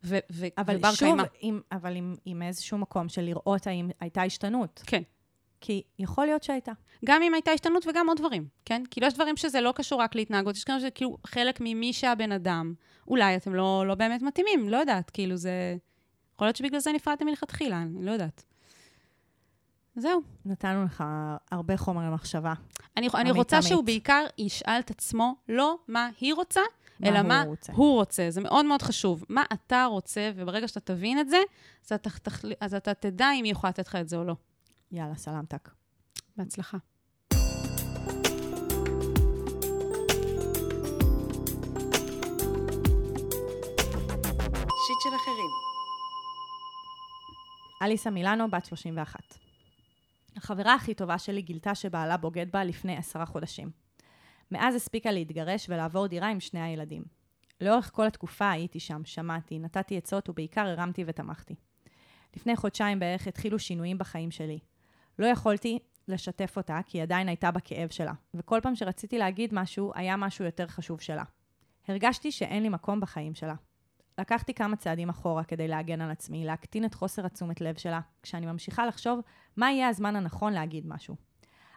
ו- 0.05 0.19
ו- 0.33 0.47
אבל 0.59 0.77
ובר 0.77 0.93
שוב. 0.93 1.19
עם, 1.41 1.61
אבל 1.73 1.97
עם, 1.97 2.15
עם 2.25 2.43
איזשהו 2.43 2.79
מקום 2.79 3.09
של 3.09 3.23
לראות 3.23 3.67
האם 3.67 3.91
הייתה 4.01 4.23
השתנות. 4.23 4.83
כן. 4.87 5.03
כי 5.61 5.83
יכול 5.99 6.27
להיות 6.27 6.43
שהייתה. 6.43 6.73
גם 7.05 7.23
אם 7.23 7.35
הייתה 7.35 7.51
השתנות 7.51 7.87
וגם 7.87 8.09
עוד 8.09 8.19
דברים, 8.19 8.47
כן? 8.65 8.83
כאילו, 8.91 9.07
יש 9.07 9.15
דברים 9.15 9.37
שזה 9.37 9.61
לא 9.61 9.73
קשור 9.73 10.01
רק 10.01 10.15
להתנהגות, 10.15 10.57
יש 10.57 10.65
כאלה 10.65 10.79
שזה 10.81 10.91
כאילו 10.91 11.17
חלק 11.27 11.61
ממי 11.61 11.93
שהבן 11.93 12.33
אדם. 12.33 12.75
אולי 13.09 13.37
אתם 13.37 13.55
לא, 13.55 13.85
לא 13.87 13.95
באמת 13.95 14.23
מתאימים, 14.23 14.69
לא 14.69 14.77
יודעת, 14.77 15.11
כאילו 15.11 15.37
זה... 15.37 15.77
יכול 16.35 16.47
להיות 16.47 16.57
שבגלל 16.57 16.81
זה 16.81 16.93
נפרדתם 16.93 17.27
מלכתחילה, 17.27 17.83
אני 17.83 18.05
לא 18.05 18.11
יודעת. 18.11 18.45
זהו. 19.97 20.21
נתנו 20.45 20.85
לך 20.85 21.05
הרבה 21.51 21.77
חומר 21.77 22.11
למחשבה. 22.11 22.55
אני, 22.97 23.09
אני 23.15 23.31
רוצה. 23.31 23.63
שהוא 23.63 23.85
בעיקר 23.85 24.25
ישאל 24.39 24.81
את 24.81 24.91
עצמו 24.91 25.35
לא 25.49 25.79
מה 25.89 26.09
היא 26.21 26.35
רוצה, 26.35 26.61
מה 27.01 27.09
אלא 27.09 27.19
הוא 27.19 27.29
מה 27.29 27.45
רוצה. 27.47 27.73
הוא 27.73 27.95
רוצה. 27.95 28.27
זה 28.31 28.41
מאוד 28.41 28.67
מאוד 28.67 28.83
חשוב. 28.83 29.25
מה 29.29 29.45
אתה 29.53 29.85
רוצה, 29.85 30.31
וברגע 30.37 30.69
שאתה 30.69 30.81
תבין 30.81 31.21
את 31.21 31.29
זה, 31.29 31.39
אז 31.85 31.93
אתה, 31.93 32.11
תחל... 32.11 32.53
אז 32.61 32.75
אתה 32.75 32.95
תדע 32.95 33.31
אם 33.35 33.45
היא 33.45 33.53
יכולה 33.53 33.71
לתת 33.71 33.87
לך 33.87 33.97
את 33.97 34.09
זה 34.09 34.17
או 34.17 34.25
לא. 34.25 34.35
יאללה, 34.93 35.15
סלמתק. 35.15 35.69
בהצלחה. 36.37 36.79
אחרים. 45.17 45.51
אליסה 47.83 48.11
מילאנו, 48.11 48.51
בת 48.51 48.65
31. 48.65 49.21
החברה 50.37 50.75
הכי 50.75 50.95
טובה 50.95 51.19
שלי 51.19 51.43
גילתה 51.43 51.75
שבעלה 51.75 52.17
בוגד 52.17 52.47
בה 52.53 52.65
לפני 52.65 52.97
עשרה 52.97 53.27
חודשים. 53.27 53.71
מאז 54.51 54.75
הספיקה 54.75 55.11
להתגרש 55.11 55.67
ולעבור 55.69 56.07
דירה 56.07 56.29
עם 56.29 56.41
שני 56.41 56.61
הילדים. 56.61 57.05
לאורך 57.61 57.91
כל 57.95 58.07
התקופה 58.07 58.51
הייתי 58.51 58.81
שם, 58.81 59.05
שמעתי, 59.05 59.59
נתתי 59.59 59.97
עצות 59.97 60.29
ובעיקר 60.29 60.67
הרמתי 60.67 61.05
ותמכתי. 61.07 61.55
לפני 62.37 62.57
חודשיים 62.57 62.99
בערך 62.99 63.27
התחילו 63.27 63.59
שינויים 63.59 63.99
בחיים 63.99 64.31
שלי. 64.31 64.59
לא 65.19 65.27
יכולתי 65.27 65.79
לשתף 66.09 66.57
אותה 66.57 66.81
כי 66.87 66.99
היא 66.99 67.03
עדיין 67.03 67.29
הייתה 67.29 67.51
בכאב 67.51 67.89
שלה, 67.91 68.13
וכל 68.35 68.61
פעם 68.63 68.75
שרציתי 68.75 69.19
להגיד 69.19 69.55
משהו, 69.55 69.93
היה 69.95 70.17
משהו 70.17 70.45
יותר 70.45 70.67
חשוב 70.67 71.01
שלה. 71.01 71.25
הרגשתי 71.89 72.33
שאין 72.33 72.63
לי 72.63 72.69
מקום 72.69 73.01
בחיים 73.01 73.35
שלה. 73.35 73.55
לקחתי 74.19 74.55
כמה 74.55 74.77
צעדים 74.77 75.09
אחורה 75.09 75.45
כדי 75.45 75.69
להגן 75.69 76.01
על 76.01 76.11
עצמי, 76.11 76.45
להקטין 76.45 76.85
את 76.85 76.95
חוסר 76.95 77.27
התשומת 77.27 77.61
לב 77.61 77.79
שלה, 77.79 78.01
כשאני 78.23 78.47
ממשיכה 78.47 78.87
לחשוב 78.87 79.21
מה 79.57 79.73
יהיה 79.73 79.89
הזמן 79.89 80.17
הנכון 80.17 80.53
להגיד 80.53 80.87
משהו. 80.87 81.17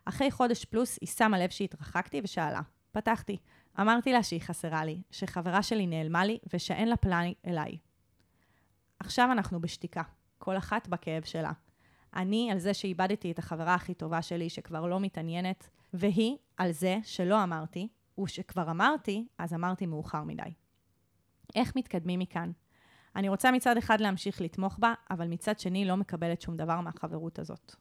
אחרי 0.06 0.32
חודש 0.32 0.66
פלוס 0.66 0.98
היא 1.02 1.10
שמה 1.10 1.40
לב 1.40 1.50
שהתרחקתי 1.50 2.22
ושאלה. 2.24 2.62
פתחתי. 2.92 3.38
אמרתי 3.80 4.14
לה 4.14 4.24
שהיא 4.24 4.42
חסרה 4.42 4.86
לי, 4.86 5.02
שחברה 5.12 5.64
שלי 5.64 5.88
נעלמה 5.88 6.26
לי 6.26 6.38
ושאין 6.54 6.90
לה 6.90 6.98
פלאני 6.98 7.34
אליי. 7.48 7.78
עכשיו 9.00 9.32
אנחנו 9.32 9.62
בשתיקה, 9.62 10.02
כל 10.38 10.58
אחת 10.58 10.88
בכאב 10.88 11.24
שלה. 11.24 11.52
אני 12.16 12.52
על 12.52 12.60
זה 12.60 12.74
שאיבדתי 12.74 13.32
את 13.32 13.40
החברה 13.40 13.76
הכי 13.76 13.94
טובה 13.94 14.22
שלי 14.22 14.50
שכבר 14.50 14.86
לא 14.86 15.00
מתעניינת, 15.00 15.70
והיא 15.94 16.38
על 16.58 16.72
זה 16.72 16.98
שלא 17.04 17.44
אמרתי, 17.44 17.88
ושכבר 18.20 18.72
אמרתי, 18.72 19.28
אז 19.38 19.54
אמרתי 19.54 19.86
מאוחר 19.86 20.24
מדי. 20.24 20.44
איך 21.56 21.76
מתקדמים 21.76 22.20
מכאן? 22.20 22.52
אני 23.16 23.30
רוצה 23.30 23.52
מצד 23.52 23.78
אחד 23.78 24.02
להמשיך 24.02 24.42
לתמוך 24.42 24.80
בה, 24.80 24.94
אבל 25.12 25.28
מצד 25.28 25.60
שני 25.60 25.86
לא 25.86 25.98
מקבלת 25.98 26.42
שום 26.42 26.58
דבר 26.58 26.82
מהחברות 26.82 27.40
הזאת. 27.40 27.76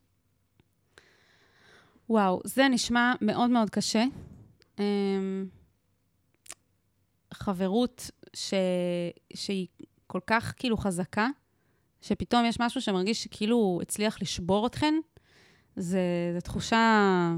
וואו, 2.11 2.40
זה 2.45 2.69
נשמע 2.69 3.12
מאוד 3.21 3.51
מאוד 3.51 3.71
קשה. 3.71 4.05
אמ, 4.79 5.47
חברות 7.35 8.11
ש... 8.35 8.55
שהיא 9.35 9.69
כל 10.07 10.21
כך 10.27 10.55
כאילו 10.57 10.77
חזקה, 10.77 11.29
שפתאום 12.03 12.45
יש 12.45 12.61
משהו 12.61 12.81
שמרגיש 12.81 13.25
שכאילו 13.25 13.57
הוא 13.57 13.83
הצליח 13.83 14.23
לשבור 14.23 14.67
אתכן, 14.67 14.95
זה, 15.77 16.01
זה 16.35 16.41
תחושה... 16.41 17.37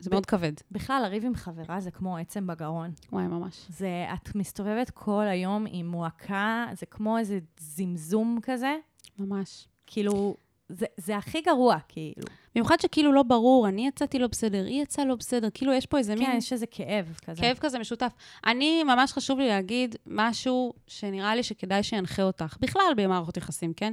זה 0.00 0.10
מאוד 0.10 0.26
כבד. 0.26 0.52
בכלל, 0.70 1.02
לריב 1.02 1.24
עם 1.24 1.34
חברה 1.34 1.80
זה 1.80 1.90
כמו 1.90 2.16
עצם 2.16 2.46
בגרון. 2.46 2.90
וואי, 3.12 3.26
ממש. 3.26 3.66
זה, 3.68 4.06
את 4.14 4.34
מסתובבת 4.34 4.90
כל 4.90 5.26
היום 5.26 5.66
עם 5.68 5.86
מועקה, 5.86 6.66
זה 6.72 6.86
כמו 6.86 7.18
איזה 7.18 7.38
זמזום 7.58 8.38
כזה. 8.42 8.76
ממש. 9.18 9.68
כאילו, 9.86 10.36
זה, 10.68 10.86
זה 10.96 11.16
הכי 11.16 11.40
גרוע, 11.40 11.76
כאילו. 11.88 12.26
במיוחד 12.54 12.80
שכאילו 12.80 13.12
לא 13.12 13.22
ברור, 13.22 13.68
אני 13.68 13.86
יצאתי 13.86 14.18
לא 14.18 14.26
בסדר, 14.26 14.64
היא 14.64 14.82
יצאה 14.82 15.04
לא 15.04 15.14
בסדר, 15.14 15.48
כאילו 15.54 15.72
יש 15.72 15.86
פה 15.86 15.98
איזה 15.98 16.14
מין... 16.14 16.26
כן, 16.26 16.36
יש 16.36 16.52
איזה 16.52 16.66
כאב 16.66 17.16
כזה. 17.24 17.42
כאב 17.42 17.58
כזה 17.60 17.78
משותף. 17.78 18.12
אני, 18.46 18.84
ממש 18.84 19.12
חשוב 19.12 19.38
לי 19.38 19.48
להגיד 19.48 19.96
משהו 20.06 20.72
שנראה 20.86 21.34
לי 21.34 21.42
שכדאי 21.42 21.82
שינחה 21.82 22.22
אותך, 22.22 22.56
בכלל 22.60 22.92
במערכות 22.96 23.36
יחסים, 23.36 23.72
כן? 23.72 23.92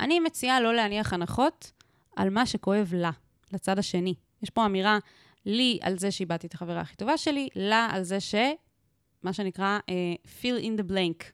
אני 0.00 0.20
מציעה 0.20 0.60
לא 0.60 0.74
להניח 0.74 1.12
הנחות 1.12 1.72
על 2.16 2.30
מה 2.30 2.46
שכואב 2.46 2.94
לה, 2.96 3.10
לצד 3.52 3.78
השני. 3.78 4.14
יש 4.42 4.50
פה 4.50 4.66
אמירה 4.66 4.98
לי 5.46 5.78
על 5.82 5.98
זה 5.98 6.10
שאיבדתי 6.10 6.46
את 6.46 6.54
החברה 6.54 6.80
הכי 6.80 6.96
טובה 6.96 7.16
שלי, 7.16 7.48
לה 7.56 7.88
על 7.92 8.02
זה 8.02 8.20
ש... 8.20 8.34
מה 9.22 9.32
שנקרא 9.32 9.78
uh, 9.78 10.28
fill 10.42 10.62
in 10.62 10.80
the 10.80 10.92
blank. 10.92 11.24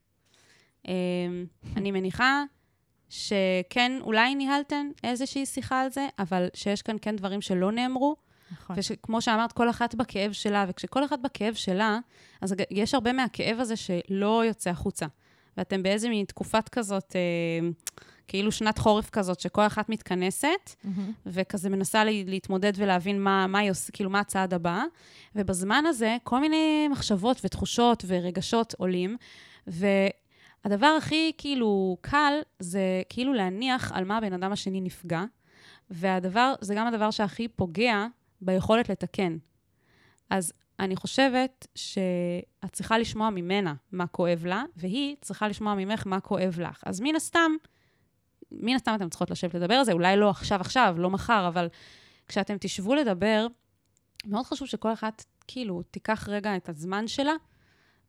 Uh, 0.86 0.88
אני 1.76 1.90
מניחה 1.90 2.44
שכן, 3.12 3.92
אולי 4.00 4.34
ניהלתן 4.34 4.86
איזושהי 5.04 5.46
שיחה 5.46 5.80
על 5.80 5.90
זה, 5.90 6.08
אבל 6.18 6.48
שיש 6.54 6.82
כאן 6.82 6.96
כן 7.02 7.16
דברים 7.16 7.40
שלא 7.40 7.72
נאמרו, 7.72 8.16
נכון. 8.52 8.76
וכמו 8.78 9.22
שאמרת, 9.22 9.52
כל 9.52 9.70
אחת 9.70 9.94
בכאב 9.94 10.32
שלה, 10.32 10.64
וכשכל 10.68 11.04
אחת 11.04 11.18
בכאב 11.18 11.54
שלה, 11.54 11.98
אז 12.40 12.54
יש 12.70 12.94
הרבה 12.94 13.12
מהכאב 13.12 13.60
הזה 13.60 13.76
שלא 13.76 14.44
יוצא 14.44 14.70
החוצה. 14.70 15.06
ואתם 15.56 15.82
באיזה 15.82 16.08
מין 16.08 16.24
תקופת 16.24 16.68
כזאת, 16.68 17.16
אה, 17.16 17.68
כאילו 18.28 18.52
שנת 18.52 18.78
חורף 18.78 19.10
כזאת, 19.10 19.40
שכל 19.40 19.66
אחת 19.66 19.88
מתכנסת, 19.88 20.74
מהמם. 20.84 21.12
וכזה 21.26 21.70
מנסה 21.70 22.04
לה, 22.04 22.10
להתמודד 22.26 22.72
ולהבין 22.76 23.22
מה, 23.22 23.46
מה 23.46 23.58
היא 23.58 23.70
עושה, 23.70 23.92
כאילו, 23.92 24.10
מה 24.10 24.20
הצעד 24.20 24.54
הבא. 24.54 24.82
ובזמן 25.36 25.84
הזה, 25.86 26.16
כל 26.24 26.40
מיני 26.40 26.88
מחשבות 26.88 27.40
ותחושות 27.44 28.04
ורגשות 28.06 28.74
עולים, 28.78 29.16
והדבר 30.64 30.94
הכי, 30.98 31.32
כאילו, 31.38 31.96
קל, 32.00 32.32
זה 32.58 33.02
כאילו 33.08 33.32
להניח 33.32 33.92
על 33.92 34.04
מה 34.04 34.16
הבן 34.16 34.32
אדם 34.32 34.52
השני 34.52 34.80
נפגע, 34.80 35.24
והדבר, 35.90 36.54
זה 36.60 36.74
גם 36.74 36.86
הדבר 36.86 37.10
שהכי 37.10 37.48
פוגע 37.48 38.06
ביכולת 38.40 38.88
לתקן. 38.88 39.36
אז 40.30 40.52
אני 40.80 40.96
חושבת 40.96 41.66
שאת 41.74 42.72
צריכה 42.72 42.98
לשמוע 42.98 43.30
ממנה 43.30 43.74
מה 43.92 44.06
כואב 44.06 44.46
לה, 44.46 44.64
והיא 44.76 45.16
צריכה 45.20 45.48
לשמוע 45.48 45.74
ממך 45.74 46.06
מה 46.06 46.20
כואב 46.20 46.60
לך. 46.60 46.82
אז 46.86 47.00
מן 47.00 47.16
הסתם, 47.16 47.52
מן 48.52 48.74
הסתם 48.74 48.94
אתן 48.94 49.08
צריכות 49.08 49.30
לשבת 49.30 49.54
לדבר 49.54 49.74
על 49.74 49.84
זה, 49.84 49.92
אולי 49.92 50.16
לא 50.16 50.30
עכשיו 50.30 50.60
עכשיו, 50.60 50.94
לא 50.98 51.10
מחר, 51.10 51.48
אבל 51.48 51.68
כשאתם 52.28 52.56
תשבו 52.60 52.94
לדבר, 52.94 53.46
מאוד 54.26 54.46
חשוב 54.46 54.68
שכל 54.68 54.92
אחת, 54.92 55.24
כאילו, 55.46 55.82
תיקח 55.82 56.28
רגע 56.28 56.56
את 56.56 56.68
הזמן 56.68 57.08
שלה, 57.08 57.32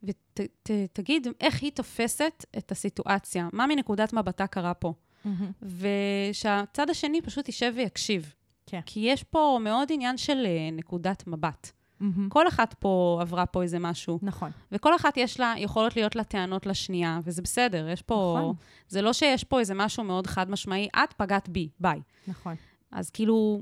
ותגיד 0.04 1.28
איך 1.42 1.62
היא 1.62 1.72
תופסת 1.72 2.46
את 2.58 2.72
הסיטואציה, 2.72 3.50
מה 3.54 3.68
מנקודת 3.68 4.14
מבטה 4.14 4.48
קרה 4.48 4.74
פה. 4.74 4.94
מהמם. 5.26 5.52
ושהצד 5.62 6.90
השני 6.90 7.22
פשוט 7.22 7.48
יישב 7.48 7.74
ויקשיב. 7.76 8.34
כן. 8.66 8.82
כי 8.86 9.00
יש 9.00 9.24
פה 9.24 9.60
מאוד 9.62 9.88
עניין 9.92 10.18
של 10.18 10.46
אה, 10.46 10.70
נקודת 10.72 11.28
מבט. 11.28 11.72
מהמם. 12.00 12.30
כל 12.30 12.48
אחת 12.48 12.74
פה 12.74 13.18
עברה 13.22 13.46
פה 13.46 13.62
איזה 13.62 13.80
משהו, 13.80 14.20
נכון. 14.22 14.52
וכל 14.72 14.96
אחת 14.96 15.18
יש 15.18 15.40
לה, 15.40 15.54
יכולות 15.58 15.96
להיות 15.96 16.16
לה 16.16 16.24
טענות 16.24 16.66
לשנייה, 16.66 17.20
וזה 17.24 17.42
בסדר, 17.42 17.90
יש 17.90 18.02
פה... 18.02 18.38
נכון. 18.40 18.56
זה 18.88 19.02
לא 19.02 19.14
שיש 19.14 19.44
פה 19.44 19.60
איזה 19.60 19.74
משהו 19.74 20.04
מאוד 20.04 20.28
חד 20.28 20.50
משמעי, 20.50 20.90
את 20.96 21.14
פגעת 21.14 21.50
בי, 21.50 21.70
ביי. 21.80 22.02
נכון. 22.28 22.56
אז 22.92 23.10
כאילו, 23.10 23.62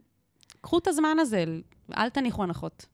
קחו 0.62 0.78
את 0.78 0.88
הזמן 0.88 1.20
הזה, 1.20 1.46
אל 1.98 2.10
תניחו 2.10 2.44
הנחות. 2.44 2.86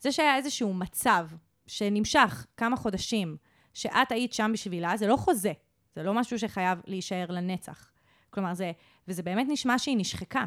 זה 0.00 0.12
שהיה 0.12 0.36
איזשהו 0.36 0.74
מצב 0.74 1.26
שנמשך 1.66 2.46
כמה 2.56 2.76
חודשים, 2.76 3.36
שאת 3.74 4.12
היית 4.12 4.32
שם 4.32 4.50
בשבילה, 4.52 4.96
זה 4.96 5.06
לא 5.06 5.16
חוזה. 5.16 5.52
זה 5.94 6.02
לא 6.02 6.14
משהו 6.14 6.38
שחייב 6.38 6.78
להישאר 6.86 7.26
לנצח. 7.28 7.90
כלומר, 8.30 8.54
זה... 8.54 8.72
וזה 9.08 9.22
באמת 9.22 9.46
נשמע 9.50 9.78
שהיא 9.78 9.96
נשחקה 9.98 10.44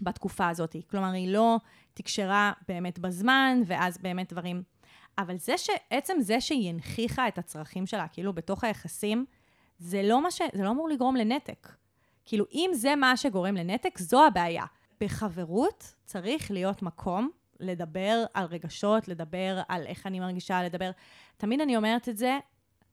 בתקופה 0.00 0.48
הזאת. 0.48 0.76
כלומר, 0.90 1.12
היא 1.12 1.28
לא 1.28 1.56
תקשרה 1.94 2.52
באמת 2.68 2.98
בזמן, 2.98 3.62
ואז 3.66 3.98
באמת 3.98 4.32
דברים... 4.32 4.62
אבל 5.18 5.36
זה 5.36 5.58
שעצם 5.58 6.16
זה 6.20 6.40
שהיא 6.40 6.68
הנכיחה 6.68 7.28
את 7.28 7.38
הצרכים 7.38 7.86
שלה, 7.86 8.08
כאילו, 8.08 8.32
בתוך 8.32 8.64
היחסים, 8.64 9.24
זה 9.78 10.02
לא 10.02 10.22
מה 10.22 10.30
ש... 10.30 10.42
זה 10.54 10.64
לא 10.64 10.70
אמור 10.70 10.88
לגרום 10.88 11.16
לנתק. 11.16 11.68
כאילו, 12.24 12.44
אם 12.52 12.70
זה 12.72 12.96
מה 12.96 13.16
שגורם 13.16 13.54
לנתק, 13.54 13.98
זו 13.98 14.26
הבעיה. 14.26 14.64
בחברות 15.00 15.94
צריך 16.04 16.50
להיות 16.50 16.82
מקום 16.82 17.30
לדבר 17.60 18.24
על 18.34 18.46
רגשות, 18.46 19.08
לדבר 19.08 19.60
על 19.68 19.86
איך 19.86 20.06
אני 20.06 20.20
מרגישה, 20.20 20.62
לדבר... 20.62 20.90
תמיד 21.36 21.60
אני 21.60 21.76
אומרת 21.76 22.08
את 22.08 22.16
זה, 22.16 22.38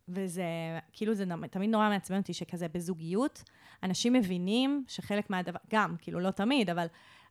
וזה, 0.09 0.43
כאילו, 0.93 1.13
זה 1.13 1.25
תמיד 1.51 1.69
נורא 1.69 1.89
מעצבן 1.89 2.17
אותי 2.17 2.33
שכזה 2.33 2.67
בזוגיות, 2.67 3.43
אנשים 3.83 4.13
מבינים 4.13 4.83
שחלק 4.87 5.29
מהדבר, 5.29 5.59
גם, 5.71 5.95
כאילו, 5.99 6.19
לא 6.19 6.31
תמיד, 6.31 6.69
אבל 6.69 6.85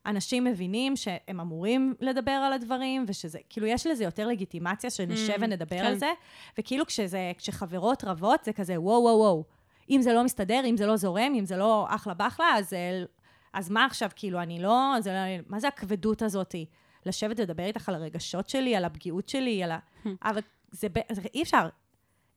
אנשים 0.05 0.43
מבינים 0.43 0.95
שהם 0.95 1.39
אמורים 1.39 1.93
לדבר 1.99 2.31
על 2.31 2.53
הדברים, 2.53 3.05
ושזה, 3.07 3.39
כאילו, 3.49 3.67
יש 3.67 3.87
לזה 3.87 4.03
יותר 4.03 4.27
לגיטימציה, 4.27 4.89
שנשב 4.89 5.33
Mm, 5.33 5.41
ונדבר 5.41 5.79
כן. 5.79 5.85
על 5.85 5.95
זה, 5.95 6.11
וכאילו, 6.57 6.85
כשזה, 6.85 7.31
כשחברות 7.37 8.03
רבות, 8.03 8.43
זה 8.43 8.53
כזה, 8.53 8.81
וואו, 8.81 9.01
וואו, 9.01 9.17
וואו. 9.17 9.43
אם 9.89 10.01
זה 10.01 10.13
לא 10.13 10.23
מסתדר, 10.23 10.61
אם 10.65 10.77
זה 10.77 10.85
לא 10.85 10.95
זורם, 10.95 11.33
אם 11.35 11.45
זה 11.45 11.57
לא 11.57 11.85
אחלה 11.89 12.13
בחלה, 12.13 12.53
אז, 12.57 12.75
אז 13.53 13.69
מה 13.69 13.85
עכשיו, 13.85 14.09
כאילו, 14.15 14.41
אני 14.41 14.61
לא, 14.61 14.95
זה 14.99 15.13
לא, 15.13 15.43
מה 15.47 15.59
זה 15.59 15.67
הכבדות 15.67 16.21
הזאתי? 16.21 16.65
לשבת 17.05 17.39
ולדבר 17.39 17.65
איתך 17.65 17.89
על 17.89 17.95
הרגשות 17.95 18.49
שלי, 18.49 18.75
על 18.75 18.85
הפגיעות 18.85 19.29
שלי, 19.29 19.63
על 19.63 19.71
ה... 19.71 19.79
אבל 20.23 20.41
זה, 20.71 20.87
זה 21.11 21.21
אי 21.33 21.43
אפשר. 21.43 21.69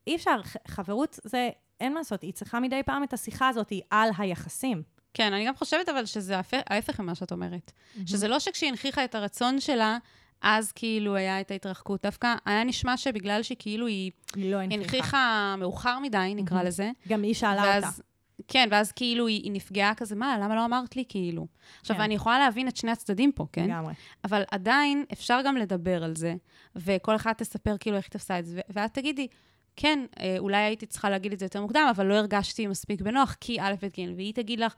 אי 0.07 0.16
אפשר. 0.16 0.37
חברות 0.68 1.18
זה, 1.24 1.48
אין 1.81 1.92
מה 1.94 2.00
לעשות, 2.00 2.22
היא 2.22 2.33
צריכה 2.33 2.61
מדי 2.61 2.83
פעם 2.87 3.02
את 3.05 3.12
השיחה 3.12 3.48
הזאת 3.48 3.72
על 3.90 4.11
היחסים. 4.18 4.83
כן, 5.14 5.33
אני 5.33 5.46
גם 5.46 5.57
חושבת 5.57 5.88
אבל 5.88 6.07
שזה 6.07 6.37
ההפך- 6.38 7.00
ממה 7.00 7.14
שאת 7.14 7.33
אומרת. 7.33 7.72
שזה 8.07 8.29
לא 8.29 8.38
שכשהיא 8.38 8.70
הנכיחה 8.70 9.05
את 9.05 9.14
הרצון 9.14 9.61
שלה, 9.61 9.98
אז 10.42 10.72
כאילו 10.72 11.14
היה 11.16 11.40
את 11.40 11.50
ההתרחקות. 11.50 12.02
דווקא 12.02 12.35
היה 12.44 12.64
נשמע 12.64 12.96
שבגלל 12.96 13.42
שכאילו 13.42 13.87
היא 13.87 14.11
היא 14.35 14.52
לא 14.52 14.57
הנכיחה. 14.57 14.83
הנכיחה 14.96 15.55
מאוחר 15.59 15.98
מדי, 15.98 16.33
נקרא 16.37 16.62
לזה. 16.62 16.90
גם 17.09 17.22
היא 17.22 17.35
שאלה 17.35 17.62
ואז, 17.62 17.85
אותה. 17.85 18.02
כן, 18.48 18.68
ואז 18.70 18.92
כאילו 18.92 19.26
היא, 19.26 19.42
היא 19.42 19.52
נפגעה 19.52 19.94
כזה, 19.94 20.16
מה, 20.16 20.38
למה 20.38 20.54
לא 20.56 20.64
אמרת 20.64 20.96
לי 20.96 21.04
כאילו? 21.09 21.46
עכשיו, 21.80 21.96
כן. 21.96 22.02
אני 22.02 22.14
יכולה 22.14 22.38
להבין 22.38 22.68
את 22.68 22.76
שני 22.76 22.90
הצדדים 22.90 23.32
פה, 23.32 23.46
כן? 23.52 23.64
לגמרי. 23.64 23.94
אבל 24.24 24.42
עדיין 24.50 25.04
אפשר 25.12 25.40
גם 25.44 25.56
לדבר 25.56 26.04
על 26.04 26.16
זה, 26.16 26.35
וכל 26.76 27.16
אחת 27.16 27.38
תספר 27.38 27.76
כאילו 27.80 27.96
איך 27.96 28.04
היא 28.04 28.11
תפסה 28.11 28.38
את 28.38 28.46
זה, 28.46 28.56
ו- 28.56 28.72
ואת 28.72 28.94
תגידי, 28.94 29.26
כן, 29.76 29.98
אה, 30.20 30.37
אולי 30.38 30.56
הייתי 30.56 30.87
צריכה 30.87 31.11
להגיד 31.11 31.32
את 31.32 31.38
זה 31.38 31.44
יותר 31.44 31.61
מוקדם, 31.61 31.87
אבל 31.90 32.06
לא 32.06 32.14
הרגשתי 32.14 32.66
מספיק 32.66 33.00
בנוח, 33.00 33.37
כי 33.40 33.61
א', 33.61 33.74
ב', 33.82 33.87
ג', 33.87 34.16
והיא 34.16 34.35
תגיד 34.35 34.61
לך, 34.61 34.74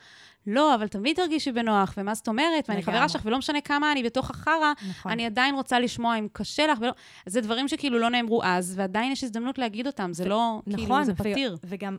לא, 0.47 0.75
אבל 0.75 0.89
תמיד 0.89 1.17
תרגישי 1.17 1.53
בנוח, 1.53 1.95
ומה 1.97 2.15
זאת 2.15 2.29
אומרת, 2.29 2.65
ואני. 2.69 2.83
חברה 2.83 3.09
שלך, 3.09 3.23
ולא 3.25 3.39
משנה 3.39 3.61
כמה 3.61 3.93
אני 3.93 4.03
בתוך 4.03 4.31
החרא, 4.31 4.73
נכון. 4.89 5.13
אני 5.13 5.27
עדיין 5.27 5.55
רוצה 5.55 5.81
לשמוע 5.81 6.19
אם 6.19 6.29
קשה 6.33 6.67
לך, 6.67 6.79
ולא... 6.81 6.93
זה 7.27 7.41
דברים 7.41 7.69
שכאילו 7.69 7.99
לא 7.99 8.11
נאמרו 8.11 8.43
אז, 8.45 8.75
ועדיין 8.77 9.13
יש 9.13 9.25
הזדמנות 9.25 9.59
להגיד 9.59 9.87
אותם, 9.87 10.13
זה 10.13 10.25
לא, 10.25 10.61
כאילו, 10.65 10.83
נכון, 10.83 11.05
זה 11.05 11.13
ו- 11.13 11.17
פתיר. 11.17 11.57
וגם, 11.65 11.97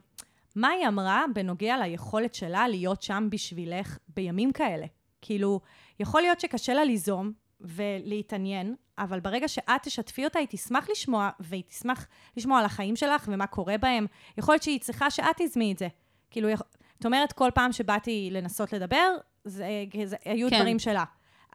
מה 0.56 0.70
היא 0.70 0.88
אמרה 0.88 1.26
בנוגע 1.34 1.78
ליכולת 1.78 2.36
שלה 2.36 2.68
להיות 2.68 3.02
שם 3.02 3.28
בשבילך 3.32 3.98
בימים 4.08 4.52
כאלה? 4.52 4.86
כאילו, 5.22 5.60
יכול 6.00 6.22
להיות 6.22 6.40
שקשה 6.40 6.74
לה 6.74 6.84
ליזום 6.84 7.32
ולהתעניין, 7.62 8.76
אבל 8.98 9.20
ברגע 9.20 9.48
שאת 9.48 9.84
תשתפי 9.84 10.26
אותה, 10.26 10.40
היא 10.40 10.48
תשמח 10.50 10.90
לשמוע, 10.90 11.30
והיא 11.40 11.64
תשמח 11.68 12.08
לשמוע 12.38 12.60
על 12.60 12.66
החיים 12.66 12.96
שלך 12.96 13.26
ומה 13.28 13.48
קורה 13.48 13.78
בהם. 13.78 14.06
יכול 14.38 14.54
להיות 14.54 14.64
שהיא 14.64 14.80
צריכה 14.80 15.12
שאת 15.12 15.36
תזמי 15.38 15.72
את 15.72 15.78
זה. 15.78 15.88
כאילו, 16.32 16.50
את 17.00 17.06
אומרת, 17.06 17.34
כל 17.34 17.50
פעם 17.56 17.72
שבאתי 17.72 18.30
לנסות 18.32 18.74
לדבר, 18.74 19.16
זה, 19.44 19.68
זה, 20.06 20.16
היו 20.26 20.50
כן. 20.50 20.56
דברים 20.60 20.80
שלה. 20.80 21.04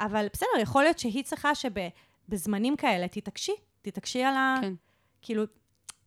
אבל 0.00 0.26
בסדר, 0.32 0.60
יכול 0.60 0.82
להיות 0.82 0.98
שהיא 0.98 1.24
צריכה 1.24 1.50
שבזמנים 1.54 2.76
כאלה 2.76 3.08
תתעקשי, 3.08 3.54
תתעקשי 3.82 4.22
על 4.22 4.34
ה... 4.34 4.54
כן. 4.60 4.72
כאילו, 5.22 5.44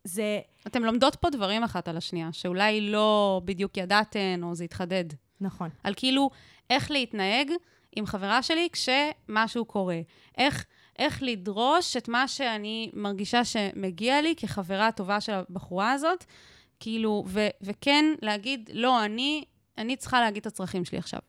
זה... 0.07 0.39
אתן 0.67 0.81
לומדות 0.81 1.15
פה 1.15 1.29
דברים 1.29 1.63
אחת 1.63 1.87
על 1.87 1.97
השנייה, 1.97 2.29
שאולי 2.31 2.81
לא 2.81 3.41
בדיוק 3.45 3.77
ידעתן, 3.77 4.39
או 4.43 4.55
זה 4.55 4.63
התחדד. 4.63 5.05
נכון. 5.41 5.69
על 5.83 5.93
כאילו 5.97 6.29
איך 6.69 6.91
להתנהג 6.91 7.51
עם 7.95 8.05
חברה 8.05 8.43
שלי 8.43 8.67
כשמשהו 8.71 9.65
קורה. 9.65 9.99
איך, 10.37 10.65
איך 10.99 11.23
לדרוש 11.23 11.97
את 11.97 12.07
מה 12.07 12.27
שאני 12.27 12.91
מרגישה 12.93 13.45
שמגיע 13.45 14.21
לי 14.21 14.35
כחברה 14.37 14.91
טובה 14.91 15.21
של 15.21 15.33
הבחורה 15.33 15.91
הזאת, 15.91 16.25
כאילו, 16.79 17.23
ו, 17.27 17.47
וכן 17.61 18.05
להגיד, 18.21 18.69
לא, 18.73 19.05
אני, 19.05 19.43
אני 19.77 19.95
צריכה 19.95 20.21
להגיד 20.21 20.41
את 20.41 20.47
הצרכים 20.47 20.85
שלי 20.85 20.97
עכשיו. 20.97 21.19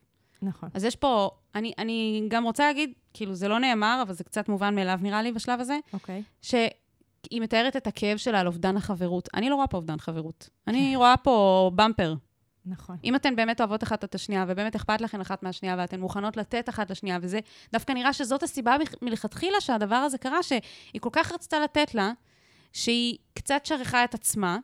נכון. 0.42 0.68
אז 0.74 0.84
יש 0.84 0.96
פה, 0.96 1.30
אני, 1.54 1.72
אני 1.78 2.26
גם 2.28 2.44
רוצה 2.44 2.66
להגיד, 2.66 2.92
כאילו, 3.14 3.34
זה 3.34 3.48
לא 3.48 3.58
נאמר, 3.58 4.00
אבל 4.02 4.12
זה 4.12 4.24
קצת 4.24 4.48
מובן 4.48 4.74
מאליו 4.74 4.98
נראה 5.02 5.22
לי 5.22 5.32
בשלב 5.32 5.60
הזה, 5.60 5.78
אוקיי. 5.92 6.22
שהיא 7.28 7.40
מתארת 7.40 7.76
את 7.76 7.86
הכאב 7.86 8.16
שלה 8.16 8.40
על 8.40 8.46
אובדן 8.46 8.76
החברות. 8.76 9.28
אני 9.34 9.50
לא 9.50 9.54
רואה 9.54 9.66
פה 9.66 9.76
אובדן 9.76 9.98
חברות. 9.98 10.48
אני 10.66 10.96
רואה 10.96 11.16
פה 11.16 11.70
במפר. 11.74 12.14
נכון. 12.66 12.96
אם 13.04 13.14
אתן 13.14 13.36
באמת 13.36 13.60
אוהבות 13.60 13.82
אחת 13.82 14.04
את 14.04 14.14
השנייה, 14.14 14.44
ובאמת 14.48 14.74
אכפת 14.74 15.00
לכן 15.00 15.20
אחת 15.20 15.42
מהשנייה, 15.42 15.74
ואתן 15.78 16.00
מוכנות 16.00 16.36
לתת 16.36 16.68
אחת 16.68 16.90
לשנייה, 16.90 17.18
וזה 17.22 17.40
דווקא 17.72 17.92
נראה 17.92 18.12
שזאת 18.12 18.42
הסיבה 18.42 18.76
מלכתחילה 19.02 19.60
שהדבר 19.60 19.94
הזה 19.94 20.18
קרה, 20.18 20.42
שהיא 20.42 21.00
כל 21.00 21.08
כך 21.12 21.32
רצתה 21.32 21.60
לתת 21.60 21.94
לה, 21.94 22.12
שהיא 22.72 23.18
קצת 23.34 23.66
שכחה 23.66 24.04
את 24.04 24.14
עצמה, 24.14 24.58